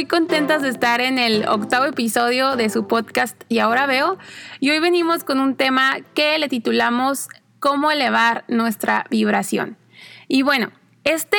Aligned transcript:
muy 0.00 0.06
contentas 0.06 0.62
de 0.62 0.70
estar 0.70 1.02
en 1.02 1.18
el 1.18 1.46
octavo 1.46 1.84
episodio 1.84 2.56
de 2.56 2.70
su 2.70 2.86
podcast 2.86 3.38
Y 3.50 3.58
ahora 3.58 3.84
veo. 3.84 4.16
Y 4.58 4.70
hoy 4.70 4.78
venimos 4.78 5.24
con 5.24 5.38
un 5.40 5.56
tema 5.56 5.98
que 6.14 6.38
le 6.38 6.48
titulamos 6.48 7.28
¿Cómo 7.58 7.90
elevar 7.90 8.44
nuestra 8.48 9.04
vibración? 9.10 9.76
Y 10.26 10.40
bueno, 10.40 10.72
este 11.04 11.36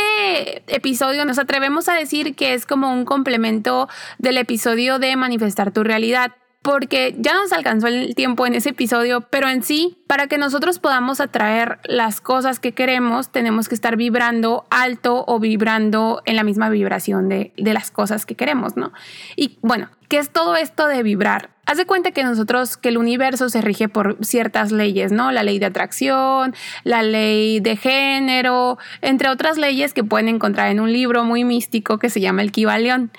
episodio 0.67 1.25
nos 1.25 1.39
atrevemos 1.39 1.89
a 1.89 1.95
decir 1.95 2.35
que 2.35 2.53
es 2.53 2.67
como 2.67 2.93
un 2.93 3.03
complemento 3.03 3.89
del 4.19 4.37
episodio 4.37 4.99
de 4.99 5.15
manifestar 5.15 5.71
tu 5.71 5.83
realidad 5.83 6.33
porque 6.61 7.15
ya 7.17 7.33
nos 7.33 7.51
alcanzó 7.53 7.87
el 7.87 8.13
tiempo 8.13 8.45
en 8.45 8.53
ese 8.53 8.69
episodio, 8.69 9.21
pero 9.21 9.49
en 9.49 9.63
sí, 9.63 9.97
para 10.05 10.27
que 10.27 10.37
nosotros 10.37 10.77
podamos 10.77 11.19
atraer 11.19 11.79
las 11.85 12.21
cosas 12.21 12.59
que 12.59 12.73
queremos, 12.73 13.31
tenemos 13.31 13.67
que 13.67 13.73
estar 13.73 13.95
vibrando 13.95 14.65
alto 14.69 15.23
o 15.27 15.39
vibrando 15.39 16.21
en 16.25 16.35
la 16.35 16.43
misma 16.43 16.69
vibración 16.69 17.29
de, 17.29 17.51
las 17.57 17.89
cosas 17.89 18.25
que 18.25 18.35
queremos, 18.35 18.75
¿no? 18.75 18.91
Y 19.35 19.57
bueno, 19.61 19.89
¿qué 20.07 20.19
es 20.19 20.29
todo 20.29 20.55
esto 20.55 20.87
de 20.87 21.01
vibrar? 21.01 21.49
Haz 21.65 21.77
de 21.77 21.85
cuenta 21.85 22.11
que 22.11 22.23
nosotros, 22.23 22.75
que 22.75 22.89
el 22.89 22.97
universo 22.97 23.47
se 23.49 23.61
rige 23.61 23.87
por 23.87 24.17
ciertas 24.21 24.71
leyes, 24.71 25.11
¿no? 25.11 25.31
La 25.31 25.41
ley 25.41 25.57
de 25.57 25.67
atracción, 25.67 26.53
la 26.83 27.01
ley 27.01 27.59
de 27.59 27.75
género, 27.75 28.77
entre 29.01 29.29
otras 29.29 29.57
leyes 29.57 29.93
que 29.93 30.03
pueden 30.03 30.27
encontrar 30.27 30.69
en 30.69 30.79
un 30.79 30.91
libro 30.91 31.23
muy 31.23 31.43
místico 31.43 31.97
que 31.97 32.09
se 32.09 32.19
llama 32.19 32.41
El 32.41 32.51
Kibalión. 32.51 33.11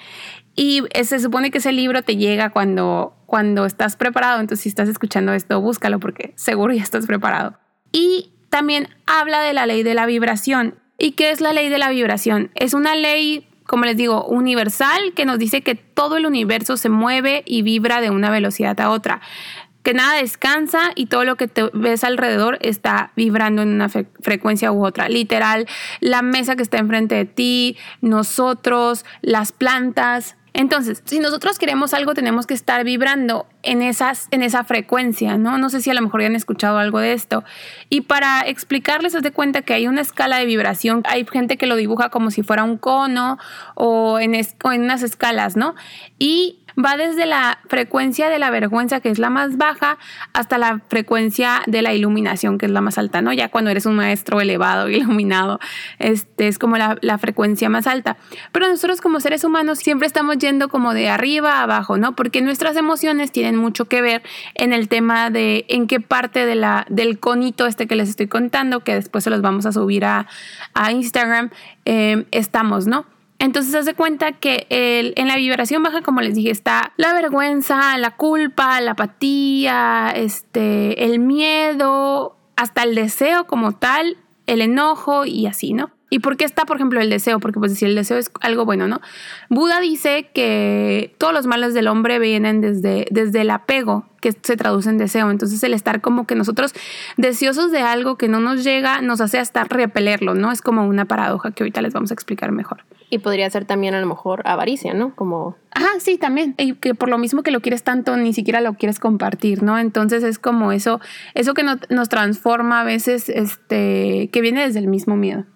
Y 0.55 0.83
se 1.02 1.19
supone 1.19 1.51
que 1.51 1.59
ese 1.59 1.73
libro 1.73 2.02
te 2.02 2.16
llega 2.16 2.51
cuando, 2.51 3.15
cuando 3.27 3.65
estás 3.65 3.97
preparado. 3.97 4.41
Entonces, 4.41 4.62
si 4.62 4.69
estás 4.69 4.88
escuchando 4.88 5.33
esto, 5.33 5.61
búscalo 5.61 5.98
porque 5.98 6.33
seguro 6.37 6.75
ya 6.75 6.83
estás 6.83 7.06
preparado. 7.06 7.59
Y 7.91 8.33
también 8.51 8.88
habla 9.06 9.41
de 9.41 9.55
la 9.55 9.66
ley 9.66 9.83
de 9.83 9.95
la 9.95 10.06
vibración. 10.06 10.75
¿Y 10.98 11.12
qué 11.12 11.31
es 11.31 11.41
la 11.41 11.53
ley 11.53 11.69
de 11.69 11.78
la 11.78 11.89
vibración? 11.89 12.50
Es 12.55 12.75
una 12.75 12.94
ley, 12.94 13.48
como 13.67 13.84
les 13.84 13.97
digo, 13.97 14.25
universal 14.27 15.14
que 15.14 15.25
nos 15.25 15.39
dice 15.39 15.62
que 15.62 15.75
todo 15.75 16.17
el 16.17 16.27
universo 16.27 16.77
se 16.77 16.91
mueve 16.91 17.42
y 17.47 17.62
vibra 17.62 18.00
de 18.00 18.11
una 18.11 18.31
velocidad 18.31 18.78
a 18.81 18.91
otra 18.91 19.20
que 19.83 19.94
nada 19.94 20.16
descansa 20.16 20.92
y 20.94 21.06
todo 21.06 21.25
lo 21.25 21.37
que 21.37 21.48
te 21.48 21.69
ves 21.72 22.05
alrededor 22.05 22.59
está 22.61 23.12
vibrando 23.16 23.62
en 23.62 23.69
una 23.69 23.89
frecuencia 23.89 24.70
u 24.72 24.84
otra. 24.84 25.09
Literal, 25.09 25.66
la 26.00 26.22
mesa 26.22 26.56
que 26.56 26.62
está 26.62 26.78
enfrente 26.78 27.16
de 27.16 27.25
ti, 27.25 27.77
nosotros, 28.00 29.05
las 29.22 29.53
plantas, 29.53 30.37
entonces, 30.55 31.03
si 31.06 31.19
nosotros 31.19 31.58
queremos 31.58 31.95
algo, 31.95 32.12
tenemos 32.12 32.47
que 32.47 32.53
estar 32.53 32.84
vibrando 32.84 33.47
en, 33.62 33.81
esas, 33.81 34.28
en 34.33 34.42
esa 34.42 34.64
frecuencia, 34.64 35.39
¿no? 35.39 35.56
No 35.56 35.70
sé 35.70 35.81
si 35.81 35.89
a 35.91 35.94
lo 35.94 36.03
mejor 36.03 36.20
ya 36.20 36.27
han 36.27 36.36
escuchado 36.36 36.78
algo 36.78 36.98
de 36.98 37.14
esto. 37.14 37.42
Y 37.89 38.03
para 38.03 38.42
explicarles, 38.42 39.14
haz 39.14 39.22
de 39.22 39.33
cuenta 39.33 39.62
que 39.62 39.72
hay 39.72 39.86
una 39.89 40.03
escala 40.03 40.36
de 40.39 40.44
vibración. 40.44 41.03
Hay 41.06 41.27
gente 41.27 41.56
que 41.56 41.67
lo 41.67 41.77
dibuja 41.77 42.11
como 42.11 42.31
si 42.31 42.42
fuera 42.42 42.64
un 42.64 42.77
cono 42.77 43.39
o 43.75 44.19
en, 44.19 44.34
o 44.62 44.72
en 44.72 44.83
unas 44.83 45.03
escalas, 45.03 45.56
¿no? 45.56 45.75
Y 46.19 46.59
va 46.84 46.97
desde 46.97 47.27
la 47.27 47.58
frecuencia 47.69 48.28
de 48.28 48.38
la 48.38 48.50
vergüenza, 48.50 49.00
que 49.00 49.11
es 49.11 49.19
la 49.19 49.30
más 49.30 49.56
baja, 49.56 49.98
hasta 50.33 50.58
la 50.58 50.80
frecuencia 50.88 51.62
de 51.66 51.83
la 51.83 51.94
iluminación, 51.94 52.58
que 52.58 52.66
es 52.66 52.72
la 52.72 52.80
más 52.80 52.98
alta, 52.98 53.22
¿no? 53.22 53.33
Ya 53.33 53.48
cuando 53.48 53.70
eres 53.70 53.86
un 53.86 53.97
maestro 53.97 54.41
elevado, 54.41 54.88
iluminado, 54.91 55.60
este 55.98 56.48
es 56.48 56.58
como 56.58 56.77
la, 56.77 57.19
frecuencia 57.19 57.69
más 57.69 57.86
alta. 57.86 58.16
Pero 58.53 58.66
nosotros 58.69 59.00
como 59.00 59.20
seres 59.20 59.44
humanos 59.44 59.78
siempre 59.78 60.06
estamos 60.06 60.38
yendo 60.38 60.69
como 60.69 60.94
de 60.94 61.08
arriba 61.08 61.58
a 61.58 61.62
abajo, 61.62 61.98
¿no? 61.98 62.16
Porque 62.16 62.41
nuestras 62.41 62.77
emociones 62.77 63.30
tienen 63.30 63.56
mucho 63.56 63.84
que 63.84 64.00
ver 64.00 64.22
en 64.55 64.72
el 64.72 64.88
tema 64.88 65.30
de 65.30 65.64
en 65.69 65.86
qué 65.86 66.00
parte 66.00 66.47
del 66.47 67.19
conito 67.20 67.66
este 67.66 67.86
que 67.86 67.97
les 67.97 68.08
estoy 68.08 68.28
contando, 68.28 68.80
que 68.80 68.94
después 68.94 69.25
se 69.25 69.30
los 69.30 69.42
vamos 69.42 69.66
a 69.66 69.72
subir 69.72 70.05
a, 70.05 70.27
a 70.75 70.91
Instagram, 70.91 71.50
eh, 71.84 72.25
estamos, 72.30 72.86
¿no? 72.86 73.06
Entonces 73.42 73.74
hace 73.74 73.94
cuenta 73.94 74.30
que 74.30 74.69
en 74.70 75.26
la 75.26 75.34
vibración 75.34 75.82
baja, 75.82 76.03
como 76.03 76.20
les 76.20 76.36
dije, 76.36 76.53
está 76.53 76.92
la 76.97 77.12
vergüenza, 77.12 77.98
la 77.98 78.12
culpa, 78.12 78.80
la 78.80 78.92
apatía, 78.92 80.12
este, 80.14 81.06
el 81.06 81.19
miedo, 81.19 82.36
hasta 82.54 82.84
el 82.84 82.94
deseo 82.94 83.48
como 83.48 83.72
tal, 83.72 84.16
el 84.47 84.60
enojo 84.60 85.25
y 85.25 85.47
así, 85.47 85.72
¿no? 85.72 85.91
¿Y 86.12 86.19
por 86.19 86.37
qué 86.37 86.45
está, 86.45 86.67
por 86.67 86.77
ejemplo, 86.77 87.00
el 87.00 87.09
deseo? 87.09 87.41
Porque 87.41 87.59
pues 87.59 87.73
si 87.73 87.87
el 87.87 87.95
deseo 87.95 88.19
es 88.19 88.31
algo 88.43 88.67
bueno, 88.67 88.87
¿no? 88.87 89.00
Buda 89.49 89.81
dice 89.81 90.28
que 90.34 91.15
todos 91.17 91.33
los 91.33 91.47
males 91.47 91.73
del 91.73 91.89
hombre 91.89 92.19
vienen 92.19 92.61
desde, 92.61 93.06
desde 93.11 93.41
el 93.41 93.50
apego, 93.50 94.05
que 94.21 94.33
se 94.33 94.59
traduce 94.59 94.91
en 94.91 94.99
deseo. 94.99 95.31
Entonces 95.31 95.62
el 95.62 95.73
estar 95.73 96.03
como 96.03 96.27
que 96.27 96.34
nosotros 96.34 96.75
deseosos 97.17 97.73
de 97.73 97.81
algo 97.81 98.19
que 98.19 98.28
no 98.28 98.41
nos 98.41 98.62
llega 98.62 99.00
nos 99.00 99.23
hace 99.23 99.39
hasta 99.39 99.65
repelerlo, 99.65 100.34
¿no? 100.34 100.53
Es 100.53 100.61
como 100.61 100.87
una 100.87 101.06
paradoja 101.06 101.53
que 101.53 101.62
ahorita 101.62 101.81
les 101.81 101.95
vamos 101.95 102.11
a 102.11 102.15
explicar 102.15 102.53
mejor. 102.53 102.84
Y 103.09 103.21
podría 103.21 103.49
ser 103.49 103.65
también 103.65 103.94
a 103.94 104.00
lo 104.03 104.06
mejor 104.06 104.43
avaricia, 104.44 104.93
¿no? 104.93 105.15
Como... 105.17 105.56
Ajá, 105.71 105.89
sí, 105.99 106.19
también. 106.19 106.55
Y 106.59 106.75
que 106.75 106.94
por 106.94 107.09
lo 107.09 107.17
mismo 107.17 107.43
que 107.43 107.50
lo 107.50 107.61
quieres 107.62 107.84
tanto, 107.84 108.19
ni 108.19 108.34
siquiera 108.34 108.61
lo 108.61 108.75
quieres 108.75 109.00
compartir, 109.00 109.62
¿no? 109.62 109.79
Entonces 109.79 110.23
es 110.25 110.39
como 110.39 110.73
eso, 110.73 111.00
eso 111.33 111.55
que 111.55 111.65
nos 111.65 112.09
transforma 112.11 112.83
a 112.83 112.84
veces, 112.84 113.31
este, 113.31 114.29
que 114.31 114.41
viene 114.43 114.61
desde 114.67 114.79
el 114.79 114.89
mismo 114.89 115.17
miedo. 115.17 115.47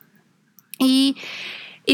Y, 0.78 1.16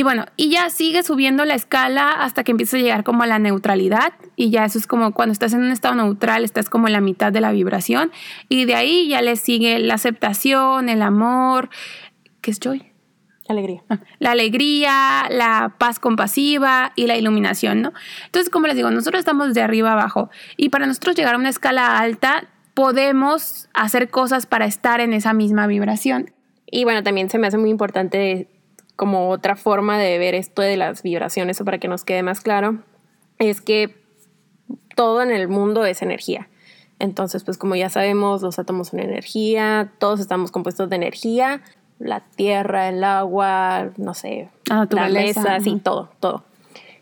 bueno, 0.03 0.25
y 0.37 0.51
ya 0.51 0.71
sigue 0.71 1.03
subiendo 1.03 1.45
la 1.45 1.55
escala 1.55 2.13
hasta 2.13 2.45
que 2.45 2.53
empieza 2.53 2.77
a 2.77 2.81
llegar 2.81 3.05
como 3.05 3.23
a 3.23 3.27
la 3.27 3.39
neutralidad 3.39 4.13
y 4.37 4.51
ya 4.51 4.65
eso 4.65 4.79
es 4.79 4.87
como 4.87 5.13
cuando 5.13 5.33
estás 5.33 5.53
en 5.53 5.61
un 5.61 5.71
estado 5.71 5.95
neutral, 5.95 6.45
estás 6.45 6.71
como 6.71 6.87
en 6.87 6.95
la 6.95 7.01
mitad 7.01 7.31
de 7.31 7.41
la 7.41 7.53
vibración 7.53 8.11
y 8.49 8.65
de 8.65 8.75
ahí 8.75 9.09
ya 9.09 9.21
le 9.21 9.37
sigue 9.37 9.79
la 9.79 9.95
aceptación, 9.95 10.89
el 10.89 11.03
amor, 11.03 11.69
¿qué 12.41 12.51
es 12.51 12.59
joy? 12.59 12.93
La 13.47 13.55
alegría. 13.55 13.83
Ah, 13.91 13.99
la 14.19 14.31
alegría, 14.31 15.27
la 15.29 15.75
paz 15.77 15.99
compasiva 15.99 16.93
y 16.95 17.07
la 17.07 17.17
iluminación, 17.17 17.83
¿no? 17.83 17.93
Entonces, 18.27 18.51
como 18.51 18.69
les 18.69 18.77
digo, 18.77 18.91
nosotros 18.91 19.19
estamos 19.19 19.53
de 19.53 19.63
arriba 19.63 19.93
abajo 19.93 20.31
y 20.57 20.69
para 20.69 20.87
nosotros 20.87 21.17
llegar 21.17 21.35
a 21.35 21.39
una 21.39 21.49
escala 21.49 21.99
alta 21.99 22.49
podemos 22.75 23.69
hacer 23.75 24.11
cosas 24.11 24.47
para 24.47 24.65
estar 24.65 25.01
en 25.01 25.13
esa 25.13 25.33
misma 25.33 25.67
vibración. 25.67 26.33
Y 26.71 26.85
bueno, 26.85 27.03
también 27.03 27.29
se 27.29 27.39
me 27.39 27.47
hace 27.47 27.59
muy 27.59 27.71
importante 27.71 28.49
como 29.03 29.31
otra 29.31 29.57
forma 29.57 29.99
de 29.99 30.17
ver 30.17 30.37
esto 30.37 30.63
de 30.63 30.77
las 30.77 31.03
vibraciones 31.03 31.61
o 31.61 31.65
para 31.65 31.79
que 31.79 31.89
nos 31.89 32.05
quede 32.05 32.23
más 32.23 32.41
claro, 32.41 32.79
es 33.41 33.61
que 33.61 33.97
todo 34.95 35.23
en 35.23 35.33
el 35.33 35.49
mundo 35.49 35.85
es 35.85 36.03
energía. 36.03 36.49
Entonces, 37.01 37.43
pues 37.43 37.59
como 37.59 37.75
ya 37.75 37.91
sabemos, 37.91 38.43
los 38.43 38.61
átomos 38.61 38.91
son 38.91 39.01
energía, 39.01 39.91
todos 39.99 40.21
estamos 40.21 40.53
compuestos 40.53 40.89
de 40.89 40.95
energía, 40.95 41.63
la 41.99 42.21
tierra, 42.21 42.91
el 42.91 43.03
agua, 43.03 43.91
no 43.97 44.15
sé, 44.15 44.51
la 44.67 44.77
naturaleza, 44.77 45.59
sí, 45.59 45.81
todo, 45.83 46.11
todo. 46.21 46.45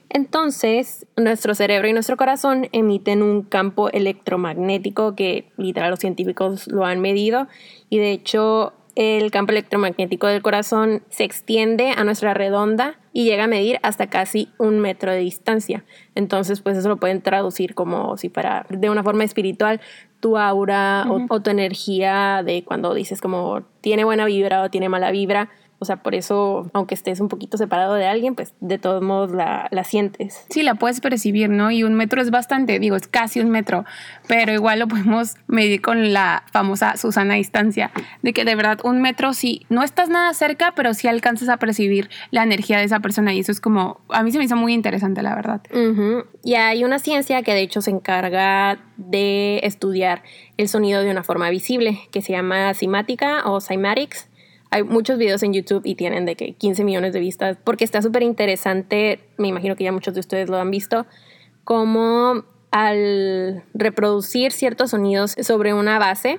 Entonces, 0.09 1.07
nuestro 1.19 1.55
cerebro 1.55 1.87
y 1.87 1.93
nuestro 1.93 2.17
corazón 2.17 2.71
emiten 2.73 3.23
un 3.23 3.43
campo 3.43 3.91
electromagnético 3.91 5.15
que 5.15 5.51
literal 5.59 5.91
los 5.91 6.01
científicos 6.01 6.67
lo 6.67 6.87
han 6.87 7.01
medido 7.01 7.47
y 7.91 7.99
de 7.99 8.13
hecho 8.13 8.73
el 8.95 9.31
campo 9.31 9.53
electromagnético 9.53 10.27
del 10.27 10.43
corazón 10.43 11.03
se 11.11 11.25
extiende 11.25 11.91
a 11.97 12.05
nuestra 12.05 12.35
redonda 12.35 12.99
y 13.13 13.25
llega 13.25 13.45
a 13.45 13.49
medir 13.49 13.79
hasta 13.83 14.09
casi 14.09 14.49
un 14.59 14.79
metro 14.81 15.13
de 15.13 15.19
distancia. 15.19 15.85
Entonces, 16.15 16.61
pues 16.61 16.77
eso 16.77 16.89
lo 16.89 16.99
pueden 16.99 17.23
traducir 17.23 17.75
como 17.75 18.17
si 18.17 18.29
fuera 18.29 18.67
de 18.69 18.91
una 18.91 19.03
forma 19.03 19.25
espiritual 19.25 19.81
tu 20.21 20.37
aura 20.37 21.07
o, 21.29 21.41
tu 21.41 21.51
energía 21.51 22.43
de 22.45 22.63
cuando 22.63 22.93
dices 22.95 23.21
como 23.21 23.63
tiene 23.81 24.05
buena 24.05 24.27
vibra 24.27 24.63
o 24.63 24.71
tiene 24.71 24.89
mala 24.89 25.11
vibra. 25.11 25.51
O 25.83 25.87
sea, 25.87 25.97
por 25.97 26.15
eso, 26.15 26.71
aunque 26.75 26.95
estés 26.95 27.21
un 27.21 27.29
poquito 27.29 27.57
separado 27.57 27.95
de 27.95 28.07
alguien, 28.07 28.35
pues 28.35 28.53
de 28.61 28.79
todos 28.79 29.03
modos 29.03 29.33
la, 29.33 29.67
la, 29.71 29.83
sientes. 29.83 30.45
Sí, 30.51 30.63
la 30.63 30.75
puedes 30.75 31.01
percibir, 31.01 31.49
¿no? 31.49 31.71
Y 31.71 31.85
un 31.85 31.95
metro 31.95 32.21
es 32.21 32.31
bastante, 32.31 32.79
digo, 32.79 32.97
es 32.97 33.09
casi 33.09 33.41
un 33.41 33.49
metro, 33.49 33.87
pero 34.29 34.53
igual 34.53 34.79
lo 34.79 34.89
podemos 34.89 35.37
medir 35.47 35.81
con 35.81 36.13
la 36.13 36.45
famosa 36.53 36.99
Susana 36.99 37.35
distancia, 37.35 37.91
de 38.21 38.35
que 38.35 38.45
de 38.45 38.55
verdad 38.55 38.79
un 38.85 39.01
metro 39.01 39.33
sí, 39.33 39.65
no 39.71 39.83
estás 39.83 40.11
nada 40.11 40.33
cerca, 40.35 40.75
pero 40.77 40.93
sí 40.93 41.09
alcanzas 41.09 41.49
a 41.49 41.57
percibir 41.57 42.11
la 42.31 42.43
energía 42.43 42.79
de 42.79 42.85
esa 42.85 43.01
persona 43.01 43.33
y 43.33 43.41
eso 43.41 43.51
es 43.51 43.61
como, 43.61 44.01
a 44.11 44.23
mí 44.23 44.33
se 44.33 44.39
me 44.39 44.45
hizo 44.45 44.57
muy 44.57 44.75
interesante, 44.75 45.23
la 45.23 45.35
verdad. 45.35 45.63
Y 46.45 46.55
hay 46.55 46.85
una 46.85 46.99
ciencia 46.99 47.43
que 47.43 47.55
de 47.55 47.63
hecho 47.63 47.81
se 47.81 47.91
encarga 47.91 48.79
de 48.97 49.61
estudiar 49.63 50.23
el 50.59 50.69
sonido 50.69 51.03
de 51.03 51.11
una 51.11 51.23
forma 51.23 51.49
visible, 51.49 52.01
que 52.11 52.21
se 52.21 52.33
llama 52.33 52.75
cimática 52.75 53.43
o 53.47 53.61
cymatics 53.61 54.30
hay 54.71 54.85
muchos 54.85 55.19
videos 55.19 55.43
en 55.43 55.53
YouTube 55.53 55.83
y 55.85 55.97
tienen 55.97 56.25
de 56.25 56.37
que 56.37 56.55
15 56.55 56.85
millones 56.85 57.13
de 57.13 57.21
vistas, 57.21 57.59
porque 57.63 57.85
está 57.85 58.03
súper 58.03 58.23
interesante, 58.23 59.21
me 59.37 59.49
imagino 59.49 59.75
que 59.77 59.85
ya 59.85 59.93
muchos 59.93 60.15
de 60.15 60.21
ustedes 60.21 60.49
lo 60.49 60.59
han 60.59 60.71
visto, 60.71 61.07
como 61.65 62.45
al 62.71 63.65
reproducir 63.75 64.53
ciertos 64.53 64.91
sonidos 64.91 65.35
sobre 65.41 65.75
una 65.75 65.99
base 65.99 66.39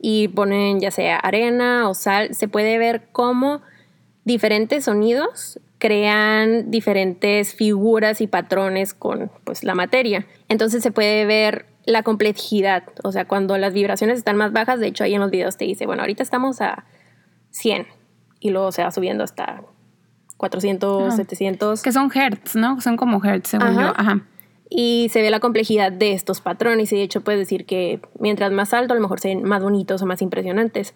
y 0.00 0.28
ponen 0.28 0.80
ya 0.80 0.90
sea 0.90 1.16
arena 1.16 1.88
o 1.88 1.94
sal, 1.94 2.34
se 2.34 2.46
puede 2.46 2.76
ver 2.76 3.04
cómo 3.12 3.62
diferentes 4.24 4.84
sonidos 4.84 5.58
crean 5.78 6.70
diferentes 6.70 7.54
figuras 7.54 8.20
y 8.20 8.26
patrones 8.26 8.94
con 8.94 9.30
pues 9.44 9.64
la 9.64 9.74
materia. 9.74 10.26
Entonces 10.48 10.82
se 10.82 10.92
puede 10.92 11.24
ver 11.24 11.66
la 11.84 12.02
complejidad, 12.02 12.84
o 13.02 13.10
sea, 13.10 13.24
cuando 13.26 13.58
las 13.58 13.72
vibraciones 13.72 14.18
están 14.18 14.36
más 14.36 14.52
bajas, 14.52 14.78
de 14.78 14.86
hecho 14.88 15.04
ahí 15.04 15.14
en 15.14 15.20
los 15.20 15.30
videos 15.30 15.56
te 15.56 15.64
dice, 15.64 15.86
bueno, 15.86 16.02
ahorita 16.02 16.22
estamos 16.22 16.60
a 16.60 16.84
100 17.52 17.86
y 18.40 18.50
luego 18.50 18.72
se 18.72 18.82
va 18.82 18.90
subiendo 18.90 19.24
hasta 19.24 19.62
400, 20.36 21.14
700. 21.14 21.82
Que 21.82 21.92
son 21.92 22.10
hertz, 22.12 22.56
¿no? 22.56 22.80
Son 22.80 22.96
como 22.96 23.24
hertz, 23.24 23.50
según 23.50 23.74
yo. 23.74 23.92
Ajá. 23.96 24.22
Y 24.68 25.08
se 25.10 25.22
ve 25.22 25.30
la 25.30 25.38
complejidad 25.38 25.92
de 25.92 26.12
estos 26.12 26.40
patrones 26.40 26.92
y 26.92 26.96
de 26.96 27.02
hecho 27.02 27.20
puedes 27.20 27.38
decir 27.38 27.66
que 27.66 28.00
mientras 28.18 28.50
más 28.52 28.72
alto 28.74 28.94
a 28.94 28.96
lo 28.96 29.02
mejor 29.02 29.20
se 29.20 29.28
ven 29.28 29.44
más 29.44 29.62
bonitos 29.62 30.02
o 30.02 30.06
más 30.06 30.22
impresionantes. 30.22 30.94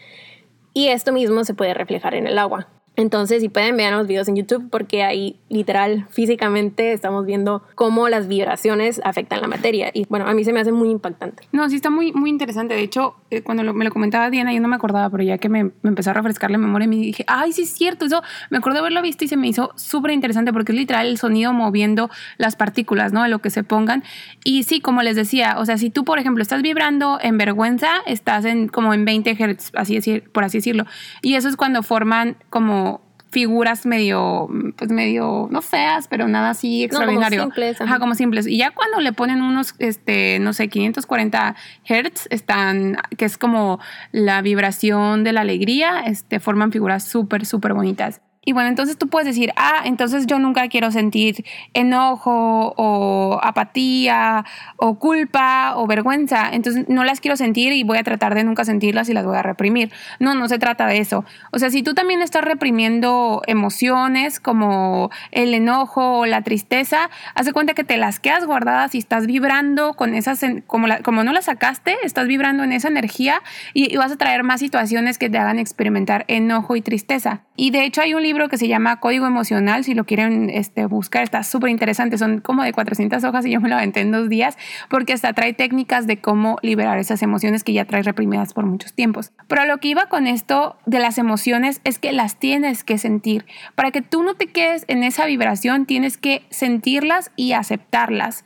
Y 0.73 0.89
esto 0.89 1.13
mismo 1.13 1.45
se 1.45 1.55
puede 1.55 1.75
reflejar 1.75 2.15
en 2.15 2.27
el 2.27 2.39
agua. 2.39 2.69
Entonces, 2.97 3.43
si 3.43 3.51
pueden, 3.51 3.77
ver 3.77 3.93
los 3.93 4.07
videos 4.07 4.27
en 4.29 4.37
YouTube 4.37 4.69
porque 4.71 5.03
ahí 5.03 5.39
literal, 5.51 6.07
físicamente, 6.09 6.93
estamos 6.93 7.27
viendo 7.27 7.63
cómo 7.75 8.09
las 8.09 8.27
vibraciones 8.27 9.01
afectan 9.05 9.43
la 9.43 9.49
materia. 9.49 9.91
Y 9.93 10.07
bueno, 10.09 10.27
a 10.27 10.33
mí 10.33 10.45
se 10.45 10.53
me 10.55 10.61
hace 10.61 10.73
muy 10.73 10.91
impactante. 10.91 11.47
No, 11.53 11.69
sí 11.69 11.77
está 11.77 11.91
muy, 11.91 12.13
muy 12.13 12.31
interesante. 12.31 12.75
De 12.75 12.81
hecho, 12.81 13.15
eh, 13.31 13.43
cuando 13.43 13.75
me 13.75 13.85
lo 13.85 13.91
comentaba 13.91 14.31
Diana, 14.31 14.53
yo 14.53 14.61
no 14.61 14.69
me 14.69 14.77
acordaba, 14.77 15.11
pero 15.11 15.23
ya 15.23 15.39
que 15.39 15.49
me, 15.49 15.65
me, 15.65 15.73
empezó 15.83 16.11
a 16.11 16.13
refrescar 16.13 16.51
la 16.51 16.59
memoria, 16.59 16.87
me 16.87 16.97
dije, 16.97 17.25
ay, 17.27 17.53
sí 17.53 17.63
es 17.63 17.71
cierto, 17.71 18.05
eso 18.05 18.23
me 18.51 18.59
acuerdo 18.59 18.79
haberlo 18.79 19.03
visto 19.03 19.25
y 19.25 19.29
se 19.29 19.37
me 19.37 19.49
hizo 19.49 19.73
súper 19.77 20.13
interesante 20.13 20.53
porque 20.53 20.73
es 20.73 20.79
literal 20.79 21.07
el 21.07 21.19
sonido 21.19 21.53
moviendo 21.53 22.11
las 22.39 22.57
partículas, 22.57 23.13
¿no? 23.13 23.23
De 23.23 23.29
lo 23.29 23.41
que 23.41 23.51
se 23.51 23.65
pongan. 23.65 24.05
Y 24.45 24.63
sí, 24.63 24.81
como 24.81 25.03
les 25.03 25.17
decía, 25.17 25.57
o 25.59 25.65
sea, 25.65 25.79
si 25.79 25.91
tú, 25.91 26.05
por 26.05 26.19
ejemplo, 26.19 26.43
estás 26.43 26.63
vibrando 26.63 27.19
en 27.21 27.39
vergüenza, 27.39 27.89
estás 28.07 28.45
en 28.45 28.69
como 28.69 28.95
en 28.95 29.05
20 29.05 29.35
Hz, 29.35 29.73
así 29.75 29.95
decir, 29.95 30.31
por 30.31 30.45
así 30.45 30.59
decirlo. 30.59 30.85
Y 31.23 31.35
eso 31.35 31.49
es 31.49 31.57
cuando 31.57 31.83
forman 31.83 32.37
como 32.51 33.06
figuras 33.31 33.87
medio, 33.87 34.49
pues 34.77 34.91
medio, 34.91 35.49
no 35.51 35.63
feas, 35.63 36.09
pero 36.09 36.29
nada 36.29 36.51
así 36.51 36.85
extraordinario. 36.85 37.43
como 37.43 37.53
simples. 37.53 37.81
Ajá. 37.81 37.99
como 37.99 38.15
simples. 38.15 38.47
Y 38.47 38.59
ya 38.59 38.71
cuando 38.71 39.01
le 39.01 39.13
ponen 39.13 39.43
unos, 39.43 39.75
este, 39.79 40.39
no 40.39 40.53
sé, 40.53 40.69
540 40.69 41.55
Hertz, 41.85 42.27
están, 42.31 42.97
que 43.17 43.25
es 43.25 43.39
como 43.39 43.81
la 44.13 44.43
vibración 44.43 45.25
de 45.25 45.33
la 45.33 45.43
alegría, 45.43 46.01
este, 46.07 46.41
forman 46.41 46.73
figuras 46.73 47.05
súper, 47.05 47.47
súper 47.47 47.75
bonitas. 47.75 48.21
Y 48.49 48.53
bueno, 48.53 48.69
entonces 48.69 48.97
tú 48.97 49.09
puedes 49.09 49.27
decir, 49.27 49.53
ah, 49.57 49.83
entonces 49.85 50.27
yo 50.27 50.39
nunca 50.39 50.69
quiero 50.69 50.93
sentir 50.93 51.45
enojo 51.75 52.75
o 52.77 53.41
apatía 53.43 54.45
o 54.77 55.01
culpa 55.01 55.73
o 55.75 55.89
vergüenza. 55.89 56.49
Entonces 56.53 56.89
no 56.89 57.03
las 57.03 57.19
quiero 57.19 57.37
sentir 57.37 57.73
y 57.73 57.83
voy 57.83 57.99
a 57.99 58.05
tratar 58.05 58.37
de 58.37 58.45
nunca 58.45 58.65
sentirlas 58.65 59.09
y 59.09 59.15
las 59.15 59.27
voy 59.27 59.37
a 59.37 59.43
reprimir. 59.43 59.93
No, 60.21 60.37
no 60.37 60.47
se 60.47 60.61
trata 60.61 60.87
de 60.87 60.99
eso. 60.99 61.25
O 61.51 61.59
sea, 61.59 61.71
si 61.71 61.83
tú 61.83 61.95
también 61.95 62.23
estás 62.23 62.45
reprimiendo 62.45 63.43
emociones 63.49 64.39
como 64.39 65.11
el 65.33 65.53
enojo 65.53 66.21
o 66.21 66.27
la 66.27 66.43
tristeza, 66.43 67.11
haz 67.35 67.53
cuenta 67.53 67.75
que 67.75 67.83
te 67.83 67.97
las 67.97 68.21
quedas 68.21 68.47
guardadas 68.47 68.95
y 68.95 68.99
estás 68.99 69.27
vibrando 69.27 69.95
con 69.95 70.15
esas, 70.15 70.45
como, 70.69 70.87
como 71.03 71.25
no 71.25 71.33
las 71.33 71.47
sacaste, 71.47 71.97
estás 72.05 72.29
vibrando 72.29 72.63
en 72.63 72.71
esa 72.71 72.87
energía 72.87 73.43
y, 73.75 73.93
y 73.93 73.97
vas 73.97 74.13
a 74.13 74.17
traer 74.17 74.45
más 74.45 74.61
situaciones 74.61 75.19
que 75.19 75.29
te 75.29 75.39
hagan 75.39 75.59
experimentar 75.59 76.25
enojo 76.29 76.77
y 76.77 76.81
tristeza. 76.81 77.41
Y 77.57 77.71
de 77.71 77.85
hecho 77.85 78.03
hay 78.03 78.15
un 78.15 78.23
libro 78.23 78.36
que 78.49 78.59
se 78.59 78.69
llama 78.69 79.01
Código 79.01 79.27
Emocional, 79.27 79.85
si 79.85 79.95
lo 79.95 80.05
quieren 80.05 80.51
este, 80.51 80.87
buscar, 80.87 81.23
está 81.23 81.43
súper 81.43 81.71
interesante, 81.71 82.19
son 82.19 82.41
como 82.41 82.63
de 82.63 82.73
400 82.73 83.25
hojas 83.25 83.47
y 83.47 83.51
yo 83.51 83.61
me 83.61 83.69
lo 83.69 83.77
aventé 83.77 84.01
en 84.01 84.13
dos 84.13 84.29
días 84.29 84.57
porque 84.89 85.13
hasta 85.13 85.33
trae 85.33 85.53
técnicas 85.53 86.07
de 86.07 86.19
cómo 86.19 86.59
liberar 86.63 86.99
esas 86.99 87.23
emociones 87.23 87.65
que 87.65 87.73
ya 87.73 87.85
traes 87.85 88.05
reprimidas 88.07 88.55
por 88.55 88.67
muchos 88.67 88.93
tiempos. 88.93 89.33
Pero 89.49 89.65
lo 89.65 89.79
que 89.79 89.89
iba 89.89 90.07
con 90.07 90.27
esto 90.27 90.77
de 90.87 90.99
las 90.99 91.19
emociones 91.19 91.81
es 91.85 91.99
que 91.99 92.13
las 92.13 92.37
tienes 92.37 92.85
que 92.85 92.99
sentir. 92.99 93.47
Para 93.75 93.91
que 93.91 94.03
tú 94.03 94.23
no 94.23 94.35
te 94.35 94.47
quedes 94.47 94.85
en 94.89 95.03
esa 95.03 95.27
vibración, 95.27 95.87
tienes 95.87 96.17
que 96.17 96.43
sentirlas 96.51 97.31
y 97.37 97.53
aceptarlas. 97.53 98.45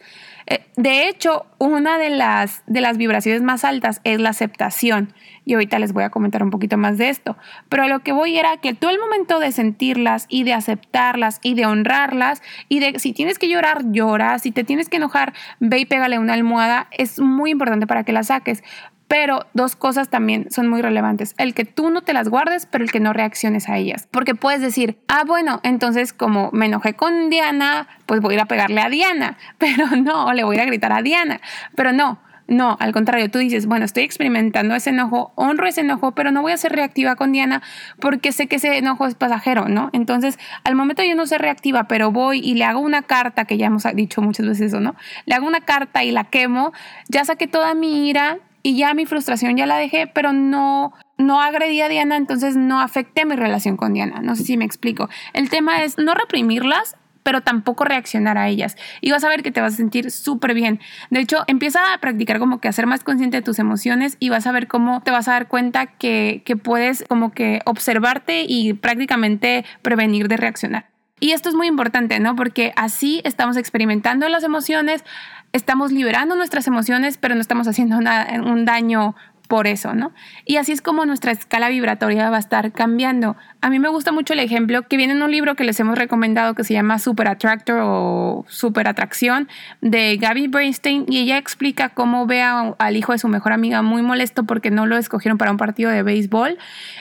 Eh, 0.51 0.67
de 0.77 1.09
hecho, 1.09 1.47
una 1.59 1.97
de 1.97 2.11
las, 2.11 2.65
de 2.67 2.81
las 2.81 2.99
vibraciones 2.99 3.41
más 3.41 3.65
altas 3.65 4.01
es 4.03 4.19
la 4.19 4.31
aceptación. 4.31 5.15
Y 5.45 5.55
ahorita 5.55 5.79
les 5.79 5.93
voy 5.93 6.03
a 6.03 6.11
comentar 6.11 6.43
un 6.43 6.51
poquito 6.51 6.77
más 6.77 6.99
de 6.99 7.09
esto. 7.09 7.37
Pero 7.69 7.87
lo 7.87 8.01
que 8.01 8.13
voy 8.13 8.37
era 8.37 8.57
que 8.57 8.75
tú 8.75 8.89
el 8.89 8.99
momento 8.99 9.39
de 9.39 9.53
sentirlas 9.53 10.27
y 10.29 10.43
de 10.43 10.53
aceptarlas 10.53 11.39
y 11.43 11.55
de 11.55 11.67
honrarlas 11.67 12.43
y 12.69 12.81
de 12.81 12.99
si 12.99 13.13
tienes 13.13 13.39
que 13.39 13.49
llorar, 13.49 13.93
llora. 13.93 14.39
Si 14.41 14.51
te 14.51 14.65
tienes 14.65 14.89
que 14.89 14.97
enojar, 14.97 15.33
ve 15.61 15.79
y 15.79 15.87
pégale 15.87 16.19
una 16.19 16.35
almohada. 16.35 16.89
Es 16.91 17.21
muy 17.21 17.51
importante 17.51 17.87
para 17.87 18.03
que 18.03 18.13
la 18.13 18.25
saques. 18.25 18.65
Pero 19.11 19.45
dos 19.55 19.75
cosas 19.75 20.09
también 20.09 20.47
son 20.53 20.69
muy 20.69 20.83
relevantes. 20.83 21.35
El 21.37 21.53
que 21.53 21.65
tú 21.65 21.91
no 21.91 22.03
te 22.03 22.13
las 22.13 22.29
guardes, 22.29 22.67
pero 22.67 22.85
el 22.85 22.93
que 22.93 23.01
no 23.01 23.13
reacciones 23.13 23.69
a 23.69 23.77
ellas. 23.77 24.07
Porque 24.13 24.37
puedes 24.37 24.61
decir, 24.61 25.01
ah, 25.09 25.25
bueno, 25.27 25.59
entonces 25.65 26.13
como 26.13 26.51
me 26.53 26.67
enojé 26.67 26.95
con 26.95 27.29
Diana, 27.29 27.89
pues 28.07 28.21
voy 28.21 28.35
a 28.35 28.37
ir 28.37 28.41
a 28.43 28.47
pegarle 28.47 28.81
a 28.81 28.89
Diana. 28.89 29.37
Pero 29.59 29.89
no, 29.97 30.33
le 30.33 30.45
voy 30.45 30.59
a 30.59 30.65
gritar 30.65 30.93
a 30.93 31.03
Diana. 31.03 31.41
Pero 31.75 31.93
no, 31.93 32.21
no, 32.47 32.77
al 32.79 32.93
contrario, 32.93 33.29
tú 33.29 33.41
dices, 33.41 33.67
bueno, 33.67 33.85
estoy 33.85 34.05
experimentando 34.05 34.77
ese 34.77 34.91
enojo, 34.91 35.33
honro 35.35 35.67
ese 35.67 35.81
enojo, 35.81 36.13
pero 36.13 36.31
no 36.31 36.43
voy 36.43 36.53
a 36.53 36.57
ser 36.57 36.73
reactiva 36.73 37.17
con 37.17 37.33
Diana 37.33 37.63
porque 38.01 38.31
sé 38.31 38.47
que 38.47 38.57
ese 38.57 38.79
enojo 38.79 39.07
es 39.07 39.17
pasajero, 39.17 39.69
¿no? 39.69 39.91
Entonces, 39.93 40.39
al 40.63 40.77
momento 40.77 41.03
yo 41.03 41.17
no 41.17 41.27
ser 41.27 41.41
reactiva, 41.41 41.89
pero 41.89 42.13
voy 42.13 42.39
y 42.41 42.55
le 42.55 42.65
hago 42.65 42.79
una 42.79 43.03
carta, 43.03 43.45
que 43.45 43.57
ya 43.57 43.67
hemos 43.67 43.85
dicho 43.95 44.23
muchas 44.23 44.47
veces 44.47 44.69
eso, 44.69 44.81
¿no? 44.81 44.95
Le 45.27 45.35
hago 45.35 45.47
una 45.47 45.61
carta 45.61 46.05
y 46.05 46.13
la 46.13 46.25
quemo, 46.25 46.73
ya 47.09 47.25
saqué 47.25 47.49
toda 47.49 47.75
mi 47.75 48.09
ira, 48.09 48.39
y 48.63 48.77
ya 48.77 48.95
mi 48.95 49.07
frustración 49.07 49.57
ya 49.57 49.67
la 49.67 49.77
dejé, 49.77 50.07
pero 50.07 50.33
no, 50.33 50.93
no 51.19 51.41
agredí 51.41 51.81
a 51.81 51.89
Diana, 51.89 52.17
entonces 52.17 52.57
no 52.57 52.81
afecté 52.81 53.25
mi 53.25 53.37
relación 53.37 53.77
con 53.77 53.95
Diana. 53.95 54.21
No 54.23 54.37
sé 54.37 54.45
si 54.45 54.57
me 54.57 54.65
explico. 54.65 55.09
El 55.33 55.51
tema 55.51 55.83
es 55.83 55.99
no 55.99 56.15
reprimirlas, 56.15 56.97
pero 57.23 57.43
tampoco 57.43 57.85
reaccionar 57.85 58.39
a 58.39 58.49
ellas. 58.49 58.77
Y 59.01 59.11
vas 59.11 59.25
a 59.25 59.29
ver 59.29 59.43
que 59.43 59.53
te 59.53 59.61
vas 59.61 59.75
a 59.75 59.77
sentir 59.77 60.11
súper 60.11 60.55
bien. 60.55 60.81
De 61.11 61.21
hecho, 61.21 61.45
empieza 61.47 61.93
a 61.93 61.99
practicar 61.99 62.39
como 62.39 62.61
que 62.61 62.69
a 62.69 62.73
ser 62.73 62.87
más 62.87 63.05
consciente 63.05 63.39
de 63.39 63.43
tus 63.43 63.59
emociones 63.59 64.17
y 64.21 64.31
vas 64.31 64.47
a 64.47 64.53
ver 64.53 64.69
cómo 64.69 65.01
te 65.03 65.11
vas 65.11 65.29
a 65.29 65.33
dar 65.33 65.49
cuenta 65.49 65.87
que, 65.87 66.43
que 66.45 66.57
puedes 66.57 67.05
como 67.09 67.33
que 67.33 67.61
observarte 67.65 68.45
y 68.49 68.75
prácticamente 68.75 69.65
prevenir 69.83 70.29
de 70.29 70.37
reaccionar. 70.37 70.90
Y 71.21 71.33
esto 71.33 71.49
es 71.51 71.55
muy 71.55 71.67
importante, 71.69 72.19
¿no? 72.19 72.35
Porque 72.35 72.73
así 72.77 73.21
estamos 73.25 73.57
experimentando 73.57 74.29
las 74.29 74.43
emociones, 74.43 75.05
estamos 75.53 75.93
liberando 75.93 76.35
nuestras 76.35 76.67
emociones, 76.67 77.19
pero 77.19 77.35
no 77.35 77.41
estamos 77.41 77.69
haciendo 77.69 77.99
un 77.99 78.65
daño 78.65 79.15
por 79.51 79.67
eso, 79.67 79.95
¿no? 79.95 80.13
Y 80.47 80.59
así 80.59 80.71
es 80.71 80.81
como 80.81 81.05
nuestra 81.07 81.33
escala 81.33 81.69
vibratoria 81.69 82.31
va 82.31 82.37
a 82.37 82.39
estar 82.39 82.71
cambiando. 82.71 83.37
A 83.61 83.69
mí 83.69 83.81
me 83.81 83.89
gusta 83.89 84.13
mucho 84.13 84.33
el 84.33 84.39
ejemplo 84.39 84.87
que 84.87 84.97
viene 84.97 85.13
en 85.13 85.23
un 85.25 85.31
libro 85.33 85.57
que 85.57 85.65
les 85.65 85.79
hemos 85.81 85.99
recomendado 85.99 86.55
que 86.55 86.63
se 86.63 86.73
llama 86.73 87.01
Super 87.01 87.27
Attractor 87.27 87.81
o 87.83 88.45
Super 88.49 88.87
Atracción 88.87 89.49
de 89.81 90.19
Gaby 90.19 90.47
Brainstein 90.47 91.05
y 91.09 91.19
ella 91.19 91.37
explica 91.37 91.89
cómo 91.89 92.27
ve 92.27 92.43
al 92.43 92.97
hijo 92.97 93.11
de 93.11 93.19
su 93.19 93.27
mejor 93.27 93.53
amiga 93.53 93.83
muy 93.83 94.03
molesto 94.03 94.45
porque 94.45 94.71
no 94.71 94.87
lo 94.87 94.97
escogieron 94.97 95.37
para 95.37 95.51
un 95.51 95.57
partido 95.57 95.91
de 95.91 96.05
béisbol. 96.05 96.57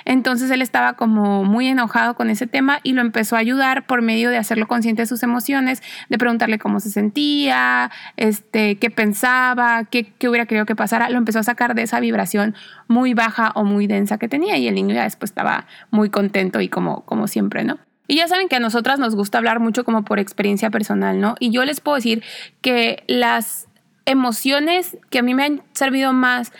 Entonces 0.05 0.49
él 0.49 0.63
estaba 0.63 0.93
como 0.93 1.43
muy 1.43 1.67
enojado 1.67 2.15
con 2.15 2.31
ese 2.31 2.47
tema 2.47 2.79
y 2.81 2.93
lo 2.93 3.01
empezó 3.01 3.35
a 3.35 3.39
ayudar 3.39 3.85
por 3.85 4.01
medio 4.01 4.31
de 4.31 4.37
hacerlo 4.37 4.67
consciente 4.67 5.03
de 5.03 5.05
sus 5.05 5.21
emociones, 5.21 5.83
de 6.09 6.17
preguntarle 6.17 6.57
cómo 6.57 6.79
se 6.79 6.89
sentía, 6.89 7.91
este, 8.17 8.77
qué 8.77 8.89
pensaba, 8.89 9.83
qué, 9.83 10.11
qué 10.17 10.27
hubiera 10.27 10.47
querido 10.47 10.65
que 10.65 10.75
pasara. 10.75 11.11
Lo 11.11 11.19
empezó 11.19 11.37
a 11.37 11.43
sacar 11.43 11.75
de 11.75 11.83
esa 11.83 11.99
vibración 11.99 12.38
muy 12.87 13.13
baja 13.13 13.51
o 13.55 13.63
muy 13.63 13.87
densa 13.87 14.17
que 14.17 14.27
tenía 14.27 14.57
y 14.57 14.67
el 14.67 14.75
niño 14.75 14.95
ya 14.95 15.03
después 15.03 15.31
estaba 15.31 15.67
muy 15.91 16.09
contento 16.09 16.61
y 16.61 16.69
como, 16.69 17.05
como 17.05 17.27
siempre, 17.27 17.63
¿no? 17.63 17.79
Y 18.07 18.15
ya 18.15 18.27
saben 18.27 18.47
que 18.47 18.55
a 18.55 18.59
nosotras 18.59 18.97
nos 18.97 19.15
gusta 19.15 19.37
hablar 19.37 19.59
mucho 19.59 19.83
como 19.83 20.03
por 20.03 20.17
experiencia 20.17 20.71
personal, 20.71 21.21
¿no? 21.21 21.35
Y 21.39 21.51
yo 21.51 21.63
les 21.63 21.79
puedo 21.79 21.95
decir 21.95 22.23
que 22.61 23.03
las 23.07 23.67
emociones 24.05 24.97
que 25.11 25.19
a 25.19 25.21
mí 25.21 25.35
me 25.35 25.43
han 25.43 25.61
servido 25.73 26.11
más 26.11 26.51